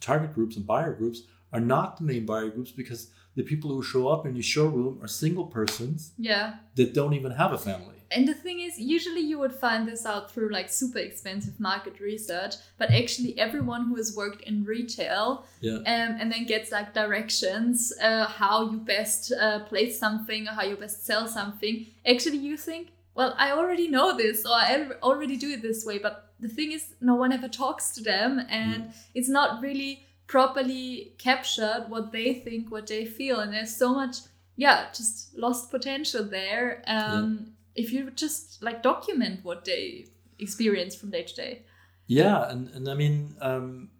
target 0.00 0.34
groups 0.34 0.56
and 0.56 0.66
buyer 0.66 0.92
groups 0.92 1.22
are 1.52 1.60
not 1.60 1.96
the 1.98 2.04
main 2.04 2.26
buyer 2.26 2.48
groups 2.50 2.70
because 2.72 3.10
the 3.36 3.42
people 3.42 3.70
who 3.74 3.82
show 3.82 4.08
up 4.08 4.24
in 4.26 4.34
your 4.36 4.42
showroom 4.56 4.98
are 5.02 5.08
single 5.08 5.46
persons 5.46 6.12
yeah 6.18 6.54
that 6.76 6.94
don't 6.94 7.14
even 7.14 7.32
have 7.32 7.52
a 7.52 7.58
family. 7.58 7.90
And 8.16 8.28
the 8.28 8.34
thing 8.34 8.60
is, 8.60 8.78
usually 8.78 9.22
you 9.22 9.38
would 9.40 9.52
find 9.66 9.88
this 9.88 10.06
out 10.06 10.30
through 10.30 10.50
like 10.52 10.68
super 10.68 10.98
expensive 11.00 11.58
market 11.58 11.98
research, 11.98 12.54
but 12.78 12.88
actually 12.92 13.36
everyone 13.46 13.86
who 13.88 13.96
has 13.96 14.14
worked 14.14 14.42
in 14.42 14.56
retail 14.64 15.44
Yeah. 15.60 15.78
um, 15.78 16.10
and 16.20 16.30
then 16.30 16.44
gets 16.46 16.70
like 16.70 16.94
directions 16.94 17.92
uh, 18.00 18.26
how 18.26 18.70
you 18.70 18.78
best 18.78 19.32
uh, 19.32 19.60
place 19.70 19.98
something 19.98 20.46
or 20.46 20.52
how 20.52 20.62
you 20.70 20.76
best 20.76 21.04
sell 21.06 21.26
something. 21.26 21.86
Actually, 22.06 22.38
you 22.38 22.56
think, 22.56 22.88
well, 23.16 23.34
I 23.36 23.50
already 23.52 23.88
know 23.88 24.16
this 24.16 24.44
or 24.46 24.52
I 24.54 24.90
already 25.02 25.36
do 25.36 25.50
it 25.50 25.62
this 25.62 25.84
way, 25.84 25.98
but 25.98 26.14
the 26.38 26.48
thing 26.48 26.70
is, 26.72 26.94
no 27.00 27.14
one 27.16 27.32
ever 27.32 27.48
talks 27.48 27.90
to 27.96 28.02
them, 28.02 28.30
and 28.50 28.92
it's 29.14 29.28
not 29.38 29.62
really 29.62 30.04
properly 30.26 31.14
captured 31.18 31.86
what 31.88 32.12
they 32.12 32.34
think, 32.34 32.70
what 32.70 32.86
they 32.86 33.04
feel, 33.04 33.40
and 33.40 33.52
there's 33.52 33.76
so 33.76 33.94
much, 33.94 34.16
yeah, 34.56 34.86
just 34.94 35.36
lost 35.36 35.70
potential 35.70 36.24
there. 36.24 36.82
Um, 36.86 37.54
If 37.74 37.92
you 37.92 38.10
just 38.10 38.62
like 38.62 38.82
document 38.82 39.40
what 39.42 39.64
they 39.64 40.06
experience 40.38 40.94
from 40.94 41.10
day 41.10 41.24
to 41.24 41.34
day. 41.34 41.62
Yeah, 42.06 42.48
and, 42.48 42.68
and 42.68 42.88
I 42.88 42.94
mean, 42.94 43.34
um, 43.40 43.90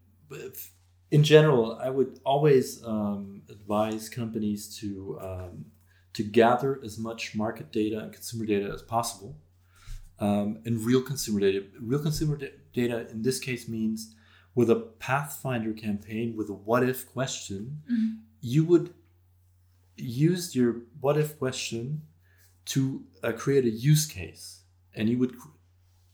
in 1.11 1.23
general, 1.25 1.79
I 1.81 1.91
would 1.91 2.21
always 2.25 2.85
um, 2.85 3.43
advise 3.49 4.09
companies 4.09 4.77
to 4.79 5.19
um, 5.21 5.67
to 6.13 6.23
gather 6.23 6.81
as 6.85 6.99
much 6.99 7.35
market 7.35 7.73
data 7.73 7.99
and 7.99 8.13
consumer 8.13 8.47
data 8.47 8.73
as 8.73 8.83
possible, 8.83 9.37
um, 10.21 10.59
and 10.65 10.85
real 10.85 11.03
consumer 11.03 11.41
data. 11.41 11.65
Real 11.81 12.01
consumer 12.01 12.37
da- 12.37 12.57
data 12.73 13.09
in 13.11 13.23
this 13.23 13.39
case 13.39 13.69
means 13.69 14.15
with 14.55 14.71
a 14.71 14.77
Pathfinder 14.77 15.73
campaign 15.73 16.37
with 16.37 16.49
a 16.49 16.53
what 16.55 16.83
if 16.88 17.07
question, 17.12 17.83
Mhm. 17.90 18.19
you 18.40 18.64
would 18.64 18.95
use 19.97 20.55
your 20.57 20.83
what 21.01 21.17
if 21.19 21.38
question 21.38 22.03
to 22.67 23.05
uh, 23.23 23.33
create 23.33 23.64
a 23.64 23.71
use 23.71 24.07
case, 24.07 24.62
and 24.95 25.09
you 25.09 25.19
would 25.19 25.33
c- 25.33 25.51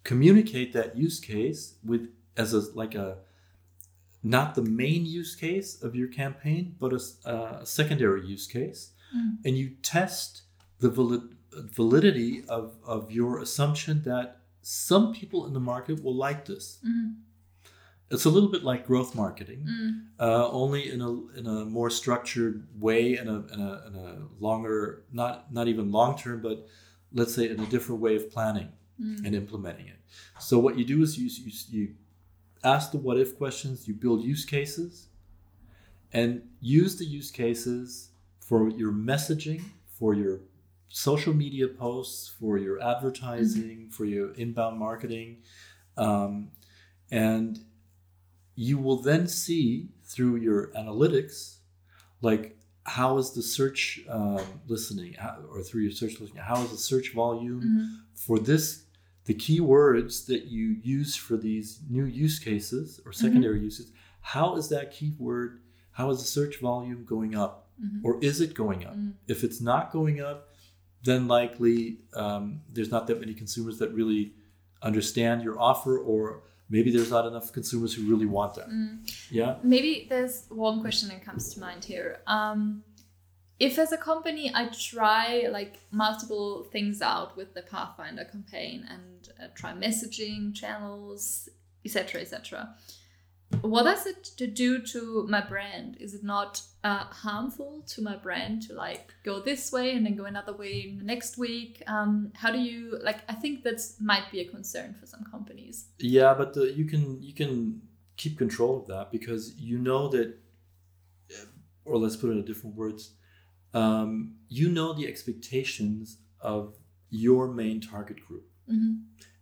communicate 0.05 0.72
that 0.72 0.96
use 0.96 1.20
case 1.20 1.74
with 1.85 2.09
as 2.37 2.53
a 2.55 2.61
like 2.74 2.94
a 2.94 3.18
not 4.22 4.55
the 4.55 4.62
main 4.62 5.07
use 5.07 5.35
case 5.35 5.83
of 5.83 5.94
your 5.96 6.09
campaign, 6.09 6.76
but 6.79 6.92
a, 6.92 7.00
uh, 7.29 7.64
secondary 7.64 8.26
use 8.26 8.46
case, 8.46 8.92
Mm. 9.16 9.38
and 9.44 9.57
you 9.59 9.70
test 9.83 10.42
the 10.79 10.90
valid, 10.90 11.35
validity 11.53 12.44
of, 12.48 12.76
of 12.85 13.11
your 13.11 13.40
assumption 13.40 14.03
that 14.03 14.40
some 14.62 15.12
people 15.12 15.46
in 15.46 15.53
the 15.53 15.61
market 15.61 16.03
will 16.05 16.14
like 16.14 16.44
this. 16.46 16.79
Mhm. 16.87 17.14
It's 18.11 18.25
a 18.25 18.31
little 18.31 18.49
bit 18.51 18.64
like 18.64 18.87
growth 18.87 19.14
marketing, 19.14 19.66
Mm. 19.68 20.03
uh, 20.18 20.49
only 20.51 20.90
in 20.90 21.01
a 21.01 21.11
in 21.38 21.46
a 21.46 21.64
more 21.64 21.90
structured 21.90 22.66
way 22.81 23.16
and 23.16 23.29
a, 23.29 23.38
in 23.55 23.61
a, 23.61 23.87
in 23.88 23.94
a 23.94 24.18
longer, 24.40 25.05
not 25.12 25.53
not 25.53 25.68
even 25.68 25.92
long 25.92 26.18
term, 26.18 26.42
but 26.42 26.66
let's 27.12 27.35
say 27.35 27.49
in 27.49 27.61
a 27.61 27.66
different 27.66 28.01
way 28.01 28.16
of 28.16 28.31
planning 28.31 28.70
Mm. 29.01 29.25
and 29.27 29.35
implementing 29.35 29.87
it. 29.87 29.99
So 30.38 30.59
what 30.59 30.77
you 30.79 30.85
do 30.85 31.03
is 31.03 31.16
you, 31.18 31.31
you, 31.46 31.53
you 31.70 31.94
ask 32.62 32.90
the 32.92 32.99
what 32.99 33.16
if 33.18 33.38
questions, 33.38 33.88
you 33.88 33.94
build 33.94 34.23
use 34.23 34.44
cases, 34.44 35.07
and 36.12 36.42
use 36.61 36.96
the 36.96 37.05
use 37.07 37.31
cases 37.31 38.11
for 38.40 38.68
your 38.68 38.92
messaging, 38.92 39.62
for 39.99 40.12
your 40.14 40.40
social 40.88 41.33
media 41.33 41.68
posts, 41.68 42.29
for 42.29 42.59
your 42.59 42.83
advertising, 42.83 43.88
for 43.90 44.05
your 44.05 44.33
inbound 44.35 44.79
marketing, 44.79 45.38
um, 45.96 46.51
and 47.11 47.61
you 48.54 48.78
will 48.78 49.00
then 49.00 49.26
see 49.26 49.88
through 50.04 50.36
your 50.36 50.68
analytics, 50.76 51.56
like 52.20 52.56
how 52.84 53.18
is 53.18 53.32
the 53.32 53.42
search 53.42 54.00
um, 54.08 54.40
listening, 54.66 55.14
how, 55.14 55.38
or 55.50 55.62
through 55.62 55.82
your 55.82 55.92
search 55.92 56.18
listening, 56.20 56.42
how 56.42 56.62
is 56.62 56.70
the 56.70 56.76
search 56.76 57.12
volume 57.14 57.62
Mhm. 57.62 57.96
for 58.14 58.38
this 58.38 58.84
the 59.26 59.34
keywords 59.34 60.26
that 60.26 60.46
you 60.46 60.70
use 60.82 61.14
for 61.14 61.36
these 61.36 61.80
new 61.88 62.04
use 62.04 62.38
cases 62.40 63.00
or 63.04 63.12
secondary 63.12 63.60
uses 63.60 63.92
how 64.22 64.56
is 64.56 64.68
that 64.70 64.90
keyword 64.92 65.60
how 65.92 66.10
is 66.10 66.18
the 66.20 66.24
search 66.26 66.58
volume 66.58 67.04
going 67.04 67.36
up 67.36 67.70
Mhm. 67.80 68.00
or 68.02 68.18
is 68.24 68.40
it 68.40 68.54
going 68.54 68.84
up 68.84 68.96
Mm. 68.96 69.12
if 69.28 69.44
it's 69.44 69.60
not 69.60 69.92
going 69.92 70.20
up 70.20 70.48
then 71.04 71.28
likely 71.28 72.00
um, 72.14 72.60
there's 72.72 72.90
not 72.90 73.06
that 73.06 73.20
many 73.20 73.34
consumers 73.34 73.78
that 73.78 73.92
really 73.94 74.34
understand 74.82 75.42
your 75.42 75.60
offer 75.60 75.96
or 75.98 76.42
maybe 76.70 76.90
there's 76.94 77.11
not 77.11 77.26
enough 77.26 77.52
consumers 77.52 77.92
who 77.94 78.02
really 78.11 78.26
want 78.26 78.54
that 78.54 78.68
Mm. 78.68 78.94
yeah 79.30 79.52
Maybe 79.62 80.06
there's 80.09 80.37
one 80.48 80.80
question 80.80 81.09
that 81.11 81.24
comes 81.28 81.52
to 81.54 81.61
mind 81.61 81.85
here. 81.85 82.11
Um, 82.26 82.85
if 83.59 83.78
as 83.78 83.92
a 83.92 83.98
company 84.11 84.44
I 84.54 84.62
try 84.92 85.48
like 85.59 85.74
multiple 85.90 86.48
things 86.72 87.02
out 87.02 87.37
with 87.37 87.50
the 87.56 87.62
Pathfinder 87.72 88.24
campaign 88.24 88.78
and 88.94 89.28
uh, 89.40 89.48
try 89.61 89.72
messaging 89.87 90.54
channels, 90.54 91.48
etc., 91.85 92.22
etc., 92.22 92.74
what 93.62 93.84
does 93.84 94.06
it 94.06 94.24
to 94.24 94.46
do 94.46 94.80
to 94.80 95.26
my 95.28 95.40
brand? 95.40 95.96
Is 96.00 96.14
it 96.14 96.22
not 96.22 96.62
uh, 96.84 97.04
harmful 97.04 97.82
to 97.88 98.02
my 98.02 98.16
brand 98.16 98.62
to 98.62 98.74
like 98.74 99.12
go 99.24 99.40
this 99.40 99.72
way 99.72 99.92
and 99.92 100.06
then 100.06 100.16
go 100.16 100.24
another 100.24 100.52
way 100.52 100.86
in 100.88 100.98
the 100.98 101.04
next 101.04 101.36
week? 101.36 101.82
Um, 101.86 102.32
how 102.34 102.50
do 102.50 102.58
you 102.58 102.98
like? 103.02 103.18
I 103.28 103.34
think 103.34 103.62
that's 103.62 104.00
might 104.00 104.30
be 104.30 104.40
a 104.40 104.44
concern 104.44 104.94
for 104.98 105.06
some 105.06 105.24
companies. 105.30 105.86
Yeah, 105.98 106.34
but 106.34 106.54
the, 106.54 106.72
you 106.72 106.84
can 106.84 107.22
you 107.22 107.34
can 107.34 107.82
keep 108.16 108.38
control 108.38 108.78
of 108.78 108.86
that 108.86 109.10
because 109.10 109.54
you 109.56 109.78
know 109.78 110.08
that, 110.08 110.36
or 111.84 111.98
let's 111.98 112.16
put 112.16 112.30
it 112.30 112.34
in 112.34 112.44
different 112.44 112.76
words, 112.76 113.12
um, 113.74 114.36
you 114.48 114.68
know 114.68 114.92
the 114.92 115.06
expectations 115.06 116.18
of 116.40 116.76
your 117.10 117.48
main 117.48 117.80
target 117.80 118.24
group, 118.26 118.44
hmm 118.68 118.94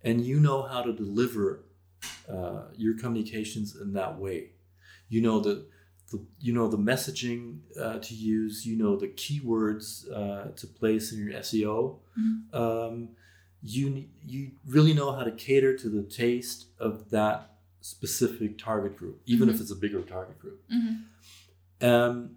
and 0.02 0.24
you 0.24 0.38
know 0.38 0.62
how 0.62 0.80
to 0.80 0.92
deliver 0.92 1.64
uh, 2.30 2.62
your 2.76 2.94
communications 2.98 3.76
in 3.76 3.92
that 3.94 4.18
way. 4.18 4.50
You 5.08 5.20
know 5.22 5.40
the, 5.40 5.66
the 6.10 6.20
you 6.40 6.52
know 6.52 6.68
the 6.68 6.78
messaging 6.78 7.60
uh, 7.80 7.98
to 7.98 8.14
use. 8.14 8.66
You 8.66 8.76
know 8.76 8.96
the 8.96 9.08
keywords 9.08 10.10
uh, 10.12 10.52
to 10.56 10.66
place 10.66 11.12
in 11.12 11.18
your 11.24 11.32
SEO. 11.40 11.98
Mhm. 12.18 12.54
Um, 12.54 13.08
you 13.62 14.04
you 14.24 14.52
really 14.66 14.94
know 14.94 15.12
how 15.12 15.24
to 15.24 15.32
cater 15.32 15.76
to 15.76 15.88
the 15.88 16.02
taste 16.02 16.66
of 16.78 17.10
that 17.10 17.56
specific 17.80 18.58
target 18.58 18.96
group, 18.96 19.20
even 19.26 19.48
if 19.48 19.56
Mhm. 19.56 19.60
it's 19.62 19.70
a 19.70 19.76
bigger 19.76 20.02
target 20.02 20.38
group. 20.38 20.60
hmm 20.68 20.94
Um, 21.80 22.36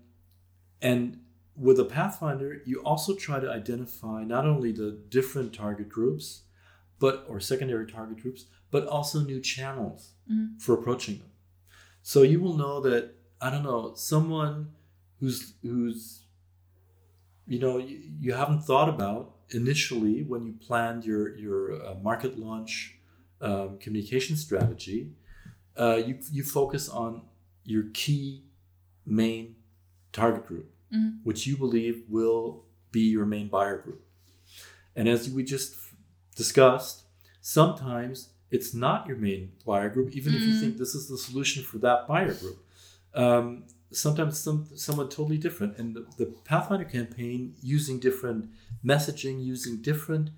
and 0.81 1.19
with 1.55 1.79
a 1.79 1.85
Pathfinder, 1.85 2.61
you 2.65 2.81
also 2.83 3.15
try 3.15 3.39
to 3.39 3.49
identify 3.51 4.23
not 4.23 4.45
only 4.45 4.71
the 4.71 4.91
different 5.09 5.53
target 5.53 5.89
groups, 5.89 6.43
but 6.99 7.25
or 7.27 7.39
secondary 7.39 7.85
target 7.91 8.21
groups, 8.21 8.45
but 8.71 8.87
also 8.87 9.19
new 9.21 9.39
channels 9.41 10.13
Mhm. 10.29 10.59
for 10.61 10.73
approaching 10.73 11.19
them. 11.19 11.31
So 12.01 12.23
you 12.23 12.39
will 12.41 12.57
know 12.57 12.81
that 12.81 13.03
I 13.41 13.49
don't 13.51 13.63
know 13.63 13.93
someone 13.95 14.55
who's 15.19 15.53
who's 15.61 16.25
you 17.47 17.59
know 17.59 17.77
you, 17.77 18.01
you 18.19 18.33
haven't 18.33 18.61
thought 18.61 18.89
about 18.89 19.35
initially 19.49 20.23
when 20.23 20.45
you 20.45 20.53
planned 20.53 21.05
your 21.05 21.35
your 21.37 21.85
uh, 21.85 21.95
market 21.95 22.37
launch 22.39 22.97
um, 23.41 23.77
communication 23.79 24.35
strategy. 24.37 25.13
Uh, 25.77 25.95
you 26.07 26.19
you 26.31 26.43
focus 26.43 26.89
on 26.89 27.23
your 27.65 27.85
key 27.93 28.43
main 29.05 29.55
target 30.11 30.45
group, 30.47 30.69
Mhm. 30.93 31.19
which 31.23 31.47
you 31.47 31.57
believe 31.57 32.03
will 32.09 32.65
be 32.91 33.01
your 33.15 33.25
main 33.25 33.47
buyer 33.49 33.81
group. 33.81 34.03
And 34.95 35.07
as 35.07 35.29
we 35.29 35.43
just 35.43 35.75
discussed, 36.35 37.05
sometimes 37.41 38.29
it's 38.51 38.73
not 38.73 39.07
your 39.07 39.17
main 39.17 39.53
buyer 39.65 39.89
group, 39.89 40.15
even 40.15 40.33
if 40.35 40.41
you 40.41 40.59
think 40.59 40.77
this 40.77 40.93
is 40.93 41.07
the 41.07 41.17
solution 41.17 41.63
for 41.63 41.77
that 41.79 42.07
buyer 42.07 42.33
group. 42.33 42.57
Um, 43.13 43.63
sometimes 43.91 44.39
some 44.39 44.67
someone 44.75 45.09
totally 45.09 45.37
different. 45.37 45.77
And 45.77 45.95
the, 45.95 46.05
the 46.17 46.25
Pathfinder 46.45 46.85
campaign 46.85 47.55
using 47.61 47.99
different 47.99 48.49
messaging, 48.85 49.43
using 49.43 49.81
different 49.81 50.31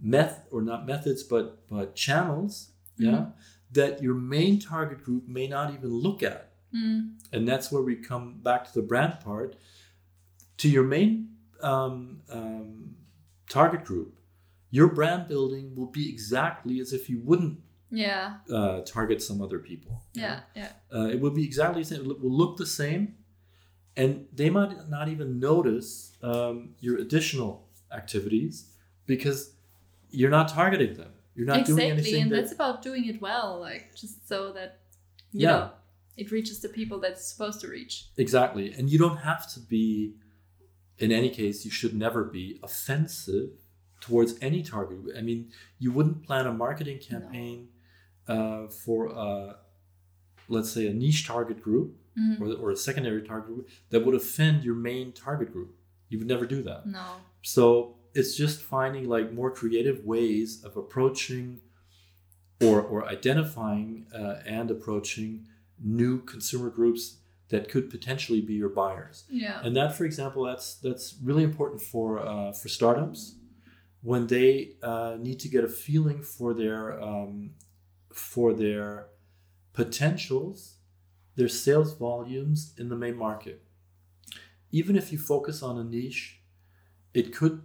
meth 0.00 0.46
or 0.50 0.60
not 0.62 0.86
methods, 0.86 1.22
but 1.22 1.66
but 1.68 1.94
channels, 1.94 2.72
yeah, 2.98 3.26
that 3.72 4.02
your 4.02 4.14
main 4.14 4.60
target 4.60 5.02
group 5.02 5.26
may 5.26 5.46
not 5.46 5.72
even 5.72 5.90
look 5.90 6.22
at 6.22 6.50
mm 6.74 7.10
and 7.34 7.48
that's 7.48 7.72
where 7.72 7.82
we 7.82 7.96
come 7.96 8.34
back 8.42 8.66
to 8.66 8.74
the 8.74 8.82
brand 8.82 9.18
part 9.20 9.56
to 10.58 10.68
your 10.68 10.82
main 10.82 11.30
um, 11.62 12.20
um, 12.30 12.94
target 13.48 13.84
group 13.84 14.14
your 14.72 14.88
brand 14.88 15.28
building 15.28 15.74
will 15.76 15.92
be 16.00 16.08
exactly 16.08 16.80
as 16.80 16.92
if 16.92 17.08
you 17.10 17.18
wouldn't 17.28 17.58
Yeah, 17.90 18.38
uh, 18.58 18.80
target 18.96 19.18
some 19.22 19.40
other 19.46 19.60
people 19.70 19.92
yeah, 20.14 20.40
yeah. 20.56 20.72
uh, 20.96 21.08
it 21.14 21.18
will 21.20 21.34
be 21.40 21.44
exactly 21.44 21.82
the 21.82 21.88
same 21.90 22.00
it 22.10 22.20
will 22.22 22.36
look 22.42 22.56
the 22.56 22.66
same 22.82 23.02
and 24.00 24.26
they 24.40 24.50
might 24.50 24.72
not 24.96 25.06
even 25.14 25.38
notice 25.38 25.90
um, 26.30 26.74
your 26.80 26.96
additional 26.98 27.68
activities 28.00 28.54
because 29.06 29.38
you're 30.18 30.34
not 30.38 30.48
targeting 30.48 30.94
them 31.00 31.12
you're 31.34 31.46
not 31.46 31.64
doing 31.64 31.78
exactly, 31.78 31.92
anything 31.92 32.22
and 32.22 32.30
that, 32.32 32.36
that's 32.36 32.52
about 32.52 32.82
doing 32.82 33.04
it 33.12 33.18
well, 33.20 33.58
like 33.68 33.84
just 34.02 34.16
so 34.28 34.52
that 34.52 34.70
you 35.32 35.46
Yeah. 35.46 35.52
know 35.52 35.70
it 36.22 36.30
reaches 36.30 36.60
the 36.60 36.68
people 36.68 36.98
that's 37.00 37.24
supposed 37.32 37.58
to 37.62 37.68
reach. 37.68 37.94
Exactly. 38.18 38.66
And 38.76 38.90
you 38.92 38.98
don't 38.98 39.16
have 39.30 39.50
to 39.54 39.60
be, 39.60 39.86
in 40.98 41.10
any 41.10 41.30
case, 41.30 41.64
you 41.64 41.70
should 41.70 41.94
never 42.06 42.22
be 42.22 42.60
offensive 42.62 43.50
towards 44.02 44.34
any 44.42 44.62
target. 44.62 44.98
I 45.16 45.22
mean, 45.22 45.40
you 45.78 45.90
wouldn't 45.92 46.18
plan 46.26 46.46
a 46.46 46.52
marketing 46.52 46.98
campaign 46.98 47.68
uh, 48.28 48.66
for, 48.68 49.06
a, 49.06 49.56
let's 50.48 50.70
say, 50.70 50.86
a 50.88 50.92
niche 50.92 51.26
target 51.26 51.62
group 51.62 51.96
Mhm. 52.18 52.40
or, 52.42 52.46
or 52.62 52.70
a 52.70 52.76
secondary 52.76 53.22
target 53.22 53.46
group 53.54 53.68
that 53.88 54.04
would 54.04 54.14
offend 54.14 54.64
your 54.64 54.74
main 54.74 55.12
target 55.12 55.50
group. 55.50 55.70
You 56.10 56.18
would 56.18 56.28
never 56.28 56.44
do 56.46 56.62
that. 56.64 56.86
No. 56.86 57.06
So 57.40 57.96
it's 58.12 58.36
just 58.36 58.60
finding 58.60 59.08
like 59.08 59.32
more 59.32 59.50
creative 59.50 60.04
ways 60.04 60.62
of 60.62 60.76
approaching 60.76 61.62
or, 62.62 62.82
or 62.82 63.08
identifying 63.08 64.06
uh, 64.14 64.36
and 64.44 64.70
approaching 64.70 65.46
new 65.82 66.20
consumer 66.32 66.68
groups 66.68 67.16
that 67.48 67.70
could 67.70 67.88
potentially 67.90 68.42
be 68.42 68.54
your 68.54 68.68
buyers. 68.68 69.24
Yeah. 69.30 69.60
And 69.64 69.74
that, 69.76 69.96
for 69.96 70.04
example, 70.04 70.44
that's 70.44 70.74
that's 70.74 71.16
really 71.22 71.44
important 71.44 71.80
for 71.80 72.18
uh, 72.18 72.52
for 72.52 72.68
startups 72.68 73.36
when 74.02 74.26
they 74.26 74.72
uh, 74.82 75.16
need 75.18 75.38
to 75.40 75.48
get 75.48 75.64
a 75.64 75.68
feeling 75.68 76.22
for 76.22 76.54
their 76.54 77.00
um, 77.00 77.52
for 78.12 78.52
their 78.52 79.06
potentials 79.72 80.76
their 81.36 81.48
sales 81.48 81.94
volumes 81.94 82.74
in 82.78 82.88
the 82.88 82.96
main 82.96 83.16
market. 83.16 83.62
Even 84.70 84.96
if 84.96 85.12
you 85.12 85.18
focus 85.18 85.62
on 85.62 85.78
a 85.78 85.84
niche, 85.84 86.40
it 87.14 87.34
could 87.34 87.62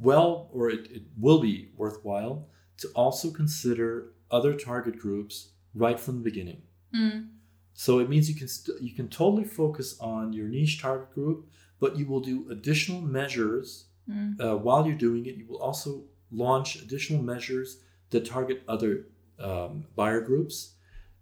well 0.00 0.48
or 0.52 0.70
it, 0.70 0.90
it 0.90 1.02
will 1.16 1.40
be 1.40 1.70
worthwhile 1.76 2.48
to 2.76 2.88
also 2.94 3.30
consider 3.30 4.12
other 4.30 4.54
target 4.54 4.98
groups 4.98 5.50
right 5.74 5.98
from 5.98 6.16
the 6.16 6.22
beginning. 6.22 6.62
Mm. 6.94 7.28
So 7.74 7.98
it 7.98 8.08
means 8.08 8.28
you 8.28 8.36
can 8.36 8.48
st- 8.48 8.80
you 8.80 8.94
can 8.94 9.08
totally 9.08 9.44
focus 9.44 9.98
on 10.00 10.32
your 10.32 10.48
niche 10.48 10.80
target 10.80 11.12
group, 11.12 11.48
but 11.80 11.96
you 11.96 12.06
will 12.06 12.20
do 12.20 12.46
additional 12.50 13.00
measures 13.00 13.86
Mm. 14.10 14.40
uh, 14.40 14.56
while 14.56 14.86
you're 14.86 14.96
doing 15.08 15.26
it. 15.26 15.34
You 15.36 15.46
will 15.46 15.58
also 15.68 16.04
launch 16.30 16.76
additional 16.76 17.22
measures 17.22 17.68
that 18.10 18.24
target 18.24 18.62
other 18.68 19.06
um, 19.38 19.84
buyer 19.96 20.20
groups 20.20 20.72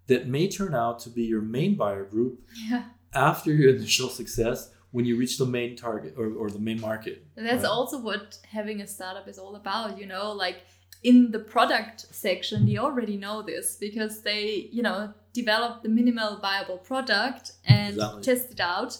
that 0.07 0.29
may 0.29 0.49
turn 0.49 0.75
out 0.75 0.99
to 1.01 1.11
be 1.11 1.25
your 1.25 1.43
main 1.43 1.75
buyer 1.75 2.05
group 2.05 2.41
Yeah. 2.71 2.85
after 3.15 3.53
your 3.53 3.75
initial 3.75 4.09
success 4.09 4.71
when 4.93 5.05
you 5.05 5.17
reach 5.17 5.37
the 5.37 5.47
main 5.47 5.77
target 5.77 6.15
or, 6.17 6.27
or 6.41 6.49
the 6.49 6.61
main 6.61 6.81
market. 6.81 7.27
That's 7.35 7.63
Right. 7.65 7.65
also 7.77 8.01
what 8.01 8.39
having 8.49 8.81
a 8.81 8.87
startup 8.87 9.27
is 9.29 9.39
all 9.39 9.57
about, 9.57 9.99
you 9.99 10.07
know, 10.07 10.33
like 10.33 10.59
in 11.03 11.31
the 11.33 11.39
product 11.41 12.07
section, 12.13 12.67
they 12.67 12.79
already 12.79 13.17
know 13.17 13.43
this 13.43 13.77
because 13.77 14.23
they, 14.23 14.69
you 14.73 14.83
know, 14.83 15.13
develop 15.33 15.83
the 15.83 15.89
minimal 15.89 16.39
viable 16.41 16.79
product 16.79 17.53
and 17.65 17.95
Exactly. 17.97 18.23
test 18.23 18.51
it 18.53 18.61
out. 18.61 18.97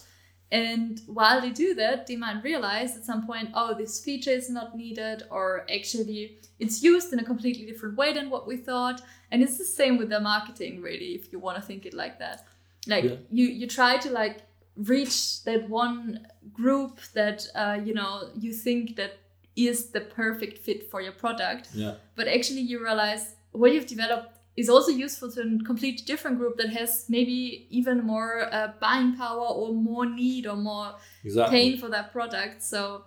And 0.53 1.01
while 1.07 1.41
they 1.41 1.51
do 1.51 1.75
that, 1.75 2.07
they 2.07 2.17
might 2.17 2.45
realize 2.45 2.97
at 2.97 3.05
some 3.05 3.27
point, 3.27 3.51
oh, 3.55 3.75
this 3.75 4.01
feature 4.01 4.31
is 4.31 4.49
not 4.49 4.77
needed, 4.77 5.25
or 5.31 5.67
actually 5.73 6.39
it's 6.61 6.83
used 6.83 7.13
in 7.13 7.19
a 7.19 7.25
completely 7.25 7.67
different 7.67 7.97
way 7.97 8.13
than 8.13 8.31
what 8.31 8.47
we 8.47 8.57
thought. 8.57 9.03
And 9.31 9.43
it's 9.43 9.59
the 9.59 9.65
same 9.65 9.99
with 9.99 10.09
their 10.09 10.21
marketing, 10.21 10.81
really, 10.83 11.15
if 11.17 11.33
you 11.33 11.41
want 11.41 11.57
to 11.57 11.63
think 11.63 11.85
it 11.85 11.95
like 11.95 12.19
that. 12.21 12.45
Like 12.87 13.05
Yeah. 13.05 13.17
you, 13.31 13.47
you 13.47 13.67
try 13.67 13.97
to 13.99 14.11
like 14.11 14.43
reach 14.77 15.43
that 15.45 15.69
one 15.69 16.27
group 16.53 17.01
that 17.15 17.47
uh, 17.55 17.79
you 17.85 17.95
know 17.95 18.29
you 18.39 18.53
think 18.53 18.95
that 18.97 19.19
is 19.57 19.87
the 19.91 20.01
perfect 20.03 20.59
fit 20.59 20.91
for 20.91 21.01
your 21.01 21.13
product 21.13 21.69
Yeah. 21.73 21.95
but 22.15 22.29
actually 22.29 22.61
you 22.61 22.85
realize 22.85 23.35
what 23.53 23.73
you've 23.73 23.87
developed 23.87 24.36
is 24.57 24.69
also 24.69 24.91
useful 24.91 25.31
to 25.31 25.41
a 25.41 25.65
completely 25.65 26.05
different 26.05 26.39
group 26.39 26.57
that 26.57 26.71
has 26.71 27.05
maybe 27.09 27.67
even 27.71 28.05
more 28.07 28.49
uh, 28.53 28.73
buying 28.81 29.15
power 29.17 29.47
or 29.47 29.75
more 29.75 30.07
need 30.07 30.47
or 30.47 30.57
more 30.57 30.95
Exactly. 31.25 31.59
pain 31.59 31.79
for 31.79 31.89
that 31.89 32.13
product 32.13 32.63
so 32.63 33.05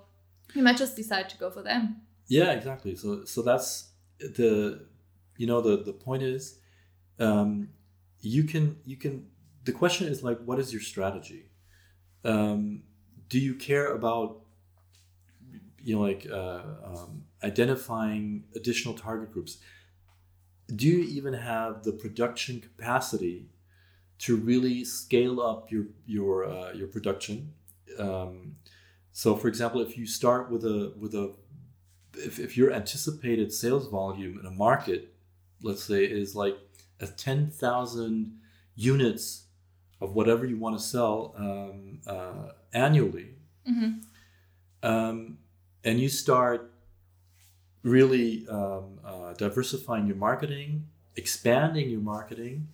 you 0.54 0.64
might 0.64 0.78
just 0.78 0.96
decide 0.96 1.30
to 1.30 1.38
go 1.38 1.50
for 1.50 1.64
them 1.64 2.02
Yeah, 2.28 2.52
exactly. 2.52 2.96
So 2.96 3.26
so 3.26 3.42
that's 3.42 3.90
the 4.20 4.86
you 5.38 5.48
know 5.48 5.62
the 5.62 5.84
the 5.84 5.94
point 5.94 6.22
is 6.24 6.60
um, 7.20 7.70
you 8.22 8.44
can 8.44 8.78
you 8.86 8.98
can 8.98 9.26
the 9.64 9.72
question 9.72 10.08
is 10.08 10.24
like 10.24 10.40
what 10.46 10.60
is 10.60 10.72
your 10.72 10.82
strategy? 10.82 11.50
Um, 12.24 12.84
do 13.30 13.40
you 13.40 13.56
care 13.56 13.94
about 13.94 14.42
you 15.82 15.96
know 15.96 16.02
like 16.02 16.28
uh, 16.32 16.62
um, 16.84 17.24
identifying 17.44 18.46
additional 18.56 18.94
target 18.94 19.32
groups? 19.32 19.58
Do 20.76 20.88
you 20.88 21.04
even 21.04 21.34
have 21.34 21.84
the 21.84 21.92
production 21.92 22.62
capacity 22.62 23.50
to 24.20 24.36
really 24.36 24.86
scale 24.86 25.42
up 25.42 25.72
your 25.72 25.86
your 26.06 26.46
uh, 26.46 26.72
your 26.74 26.88
production? 26.88 27.54
Um, 27.98 28.56
so, 29.12 29.36
for 29.36 29.48
example, 29.48 29.82
if 29.82 29.98
you 29.98 30.06
start 30.06 30.52
with 30.52 30.64
a 30.64 30.94
with 30.98 31.16
a 31.16 31.34
if, 32.16 32.40
if 32.40 32.58
your 32.58 32.72
anticipated 32.74 33.52
sales 33.54 33.88
volume 33.88 34.40
in 34.40 34.46
a 34.46 34.52
market, 34.52 35.14
let's 35.62 35.84
say, 35.84 36.04
is 36.04 36.36
like 36.36 36.58
a 37.00 37.08
10,000 37.08 38.40
units 38.76 39.44
of 40.02 40.14
whatever 40.16 40.46
you 40.46 40.58
want 40.58 40.78
to 40.78 40.84
sell 40.84 41.34
um, 41.38 42.00
uh, 42.08 42.52
annually, 42.74 43.36
Mhm. 43.68 44.04
um, 44.84 45.38
and 45.84 46.00
you 46.00 46.10
start 46.10 46.74
really 47.84 48.48
um, 48.50 49.00
uh, 49.06 49.34
diversifying 49.34 50.08
your 50.08 50.16
marketing, 50.16 50.86
expanding 51.16 51.90
your 51.90 52.02
marketing 52.02 52.68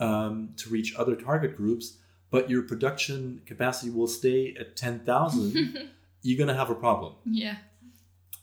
um, 0.00 0.50
to 0.56 0.70
reach 0.70 0.94
other 0.96 1.14
target 1.14 1.56
groups, 1.56 1.98
but 2.30 2.48
your 2.48 2.62
production 2.62 3.42
capacity 3.46 3.90
will 3.90 4.06
stay 4.06 4.54
at 4.58 4.76
10,000, 4.76 5.90
you're 6.22 6.38
going 6.38 6.48
to 6.48 6.54
have 6.54 6.70
a 6.70 6.74
problem. 6.74 7.14
yeah 7.24 7.56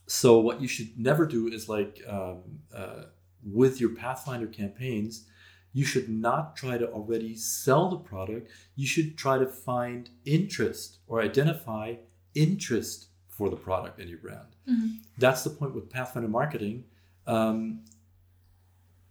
So 0.07 0.39
what 0.39 0.61
you 0.61 0.67
should 0.67 0.97
never 0.97 1.25
do 1.25 1.47
is 1.47 1.67
like 1.67 2.01
um, 2.07 2.41
uh, 2.73 3.03
with 3.43 3.79
your 3.81 3.91
Pathfinder 3.91 4.47
campaigns, 4.47 5.25
you 5.73 5.85
should 5.85 6.09
not 6.09 6.55
try 6.55 6.77
to 6.77 6.89
already 6.89 7.35
sell 7.35 7.89
the 7.89 7.97
product. 7.97 8.49
You 8.75 8.87
should 8.87 9.17
try 9.17 9.37
to 9.37 9.45
find 9.45 10.09
interest 10.25 10.97
or 11.07 11.21
identify 11.21 11.95
interest 12.33 13.07
for 13.37 13.49
the 13.49 13.55
product 13.55 13.99
in 13.99 14.07
your 14.07 14.17
brand. 14.17 14.47
Mhm. 14.67 14.97
That's 15.19 15.43
the 15.43 15.51
point 15.51 15.75
with 15.75 15.89
Pathfinder 15.89 16.27
marketing. 16.27 16.85
Um, 17.27 17.81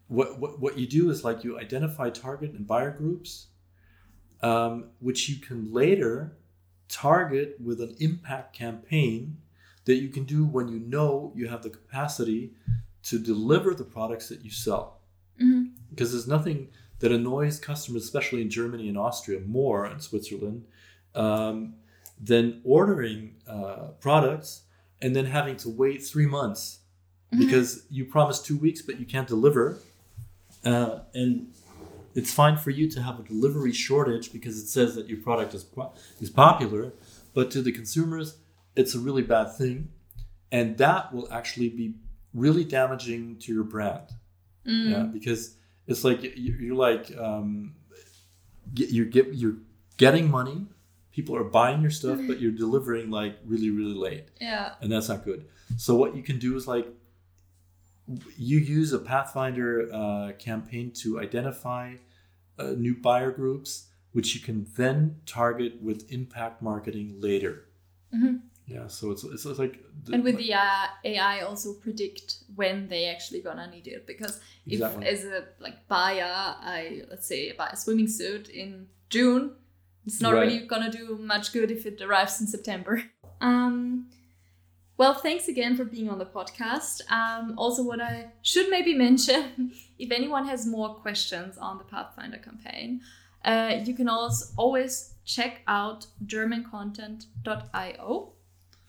what, 0.08 0.38
what 0.40 0.60
what 0.60 0.78
you 0.78 0.86
do 0.86 1.10
is 1.10 1.24
like 1.24 1.44
you 1.44 1.58
identify 1.58 2.10
target 2.10 2.50
and 2.52 2.66
buyer 2.66 2.90
groups, 2.90 3.46
um, 4.40 4.90
which 5.00 5.28
you 5.28 5.36
can 5.36 5.72
later 5.72 6.36
target 6.88 7.56
with 7.60 7.80
an 7.80 7.94
impact 7.98 8.54
campaign 8.54 9.38
that 9.84 9.96
you 9.96 10.08
can 10.08 10.24
do 10.24 10.44
when 10.44 10.68
you 10.68 10.78
know 10.80 11.32
you 11.36 11.48
have 11.48 11.62
the 11.62 11.70
capacity 11.70 12.52
to 13.04 13.18
deliver 13.18 13.74
the 13.74 13.84
products 13.84 14.28
that 14.28 14.44
you 14.44 14.50
sell. 14.50 15.00
Mhm. 15.40 15.70
Because 15.90 16.12
there's 16.12 16.26
nothing 16.28 16.68
that 16.98 17.12
annoys 17.12 17.60
customers, 17.60 18.02
especially 18.04 18.42
in 18.42 18.50
Germany 18.50 18.88
and 18.88 18.98
Austria, 18.98 19.40
more 19.40 19.86
in 19.86 20.00
Switzerland, 20.00 20.64
um, 21.14 21.74
than 22.20 22.60
ordering 22.64 23.34
uh, 23.48 23.88
products 24.00 24.62
and 25.02 25.14
then 25.14 25.26
having 25.26 25.56
to 25.56 25.68
wait 25.68 26.02
three 26.02 26.26
months 26.26 26.80
because 27.38 27.84
you 27.90 28.04
promised 28.04 28.46
two 28.46 28.56
weeks 28.56 28.80
but 28.82 28.98
you 28.98 29.04
can't 29.06 29.28
deliver. 29.28 29.78
Uh, 30.64 31.00
and 31.14 31.52
it's 32.14 32.32
fine 32.32 32.56
for 32.56 32.70
you 32.70 32.90
to 32.90 33.02
have 33.02 33.20
a 33.20 33.22
delivery 33.22 33.72
shortage 33.72 34.32
because 34.32 34.58
it 34.58 34.66
says 34.68 34.94
that 34.94 35.06
your 35.08 35.18
product 35.20 35.52
is 35.54 35.66
is 36.20 36.30
popular, 36.30 36.92
but 37.34 37.50
to 37.50 37.60
the 37.62 37.70
consumers, 37.72 38.38
it's 38.74 38.94
a 38.94 38.98
really 38.98 39.22
bad 39.22 39.54
thing, 39.54 39.90
and 40.50 40.78
that 40.78 41.12
will 41.12 41.30
actually 41.30 41.68
be 41.68 41.94
really 42.32 42.64
damaging 42.64 43.36
to 43.40 43.52
your 43.52 43.64
brand. 43.64 44.08
Mm. 44.66 44.90
Yeah, 44.90 45.02
because 45.02 45.54
it's 45.86 46.02
like 46.04 46.22
you- 46.22 46.56
you're 46.58 46.74
like 46.74 47.14
um, 47.18 47.74
you're 48.74 49.04
get 49.06 49.34
you're 49.34 49.56
getting 49.98 50.30
money, 50.30 50.66
people 51.16 51.34
are 51.34 51.48
buying 51.60 51.80
your 51.80 51.90
stuff, 52.00 52.18
but 52.28 52.36
you're 52.40 52.58
delivering 52.66 53.10
like 53.10 53.34
really 53.52 53.70
really 53.70 53.98
late 54.08 54.26
yeah 54.40 54.74
and 54.80 54.88
that's 54.92 55.08
not 55.08 55.24
good. 55.24 55.40
So 55.78 55.90
what 55.96 56.10
you 56.16 56.22
can 56.22 56.38
do 56.38 56.50
is 56.58 56.64
like 56.68 56.86
you 58.36 58.58
use 58.58 58.92
a 58.92 58.98
Pathfinder 58.98 59.70
uh, 59.92 60.32
campaign 60.38 60.92
to 61.02 61.18
identify 61.26 61.86
uh, 62.58 62.72
new 62.86 62.94
buyer 63.06 63.32
groups, 63.32 63.88
which 64.12 64.28
you 64.34 64.40
can 64.40 64.66
then 64.76 65.16
target 65.26 65.72
with 65.82 65.98
impact 66.12 66.62
marketing 66.62 67.08
later. 67.20 67.54
Mhm. 68.14 68.42
Yeah, 68.74 68.88
so 68.88 69.12
it's, 69.12 69.22
it's, 69.24 69.44
it's 69.46 69.58
like 69.58 69.74
and 70.12 70.24
with 70.24 70.38
the 70.38 70.52
uh, 70.54 70.86
AI 71.04 71.40
also 71.40 71.68
predict 71.74 72.38
when 72.56 72.88
they 72.88 73.02
actually 73.14 73.40
gonna 73.40 73.68
need 73.70 73.86
it 73.86 74.06
because 74.06 74.40
if 74.66 74.80
as 75.12 75.24
a 75.24 75.44
like 75.60 75.86
buyer 75.88 76.34
I 76.76 77.02
let's 77.10 77.26
say 77.32 77.40
buy 77.52 77.68
a 77.72 77.76
swimming 77.76 78.08
suit 78.08 78.48
in 78.48 78.88
June 79.08 79.42
it's 80.06 80.20
not 80.20 80.34
Right. 80.34 80.42
really 80.42 80.66
gonna 80.66 80.90
do 80.90 81.18
much 81.20 81.52
good 81.52 81.70
if 81.70 81.86
it 81.86 82.00
arrives 82.00 82.40
in 82.40 82.46
September 82.46 83.02
um 83.40 84.06
well 84.98 85.14
thanks 85.14 85.48
again 85.48 85.76
for 85.76 85.84
being 85.84 86.08
on 86.08 86.18
the 86.18 86.26
podcast 86.26 87.00
um 87.10 87.54
also 87.58 87.82
what 87.82 88.00
I 88.00 88.30
should 88.42 88.70
maybe 88.70 88.94
mention 88.94 89.72
if 89.98 90.10
anyone 90.10 90.46
has 90.46 90.66
more 90.66 90.94
questions 90.94 91.58
on 91.58 91.78
the 91.78 91.84
Pathfinder 91.84 92.38
campaign 92.38 93.00
uh, 93.44 93.80
you 93.84 93.94
can 93.94 94.08
also 94.08 94.46
always 94.56 95.14
check 95.24 95.60
out 95.68 96.06
germancontent.io 96.24 98.32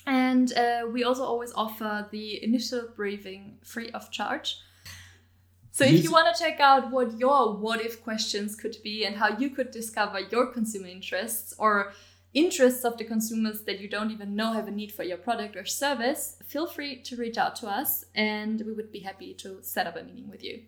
and 0.06 0.53
uh, 0.53 0.82
we 0.91 1.03
also 1.03 1.23
always 1.23 1.51
offer 1.53 2.08
the 2.12 2.43
initial 2.43 2.88
briefing 2.95 3.58
free 3.63 3.89
of 3.91 4.10
charge. 4.10 4.58
So 5.78 5.84
if 5.84 6.04
you 6.04 6.12
want 6.12 6.36
to 6.36 6.44
check 6.44 6.60
out 6.60 6.90
what 6.90 7.20
your 7.20 7.54
what 7.54 7.86
if 7.86 8.04
questions 8.04 8.56
could 8.56 8.78
be 8.84 9.06
and 9.06 9.16
how 9.16 9.38
you 9.38 9.52
could 9.52 9.70
discover 9.70 10.20
your 10.20 10.48
consumer 10.48 10.88
interests 10.88 11.54
or 11.60 11.94
interests 12.34 12.84
of 12.84 12.98
the 12.98 13.04
consumers 13.04 13.62
that 13.62 13.80
you 13.80 13.88
don't 13.88 14.10
even 14.10 14.36
know 14.36 14.54
have 14.54 14.68
a 14.68 14.72
need 14.72 14.92
for 14.92 15.04
your 15.04 15.18
product 15.18 15.56
or 15.56 15.66
service, 15.66 16.38
feel 16.48 16.66
free 16.66 17.04
to 17.04 17.16
reach 17.16 17.38
out 17.38 17.56
to 17.58 17.68
us 17.68 18.06
and 18.16 18.63
we 18.66 18.74
would 18.74 18.92
be 18.92 19.02
happy 19.02 19.36
to 19.36 19.60
set 19.62 19.86
up 19.86 19.96
a 19.96 20.02
meeting 20.02 20.28
with 20.32 20.44
you. 20.44 20.63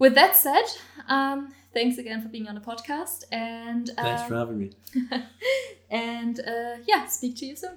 With 0.00 0.16
that 0.16 0.34
said, 0.34 0.66
um, 1.06 1.54
thanks 1.72 1.96
again 1.96 2.20
for 2.20 2.28
being 2.28 2.48
on 2.48 2.56
the 2.56 2.60
podcast 2.60 3.22
and 3.30 3.90
thanks 3.96 4.22
um, 4.22 4.28
for 4.28 4.34
having 4.34 4.58
me. 4.58 4.70
and 5.92 6.40
uh, 6.40 6.78
yeah, 6.88 7.06
speak 7.06 7.36
to 7.36 7.46
you 7.46 7.54
soon. 7.54 7.76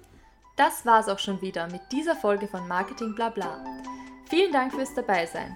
Das 0.55 0.83
war's 0.83 1.09
auch 1.09 1.19
schon 1.19 1.39
wieder 1.43 1.67
mit 1.67 1.81
dieser 1.91 2.15
Folge 2.15 2.47
von 2.47 2.67
Marketing 2.67 3.13
Blabla. 3.13 3.63
Vielen 4.31 4.51
Dank 4.51 4.73
fürs 4.73 4.95
Dabeisein. 4.95 5.55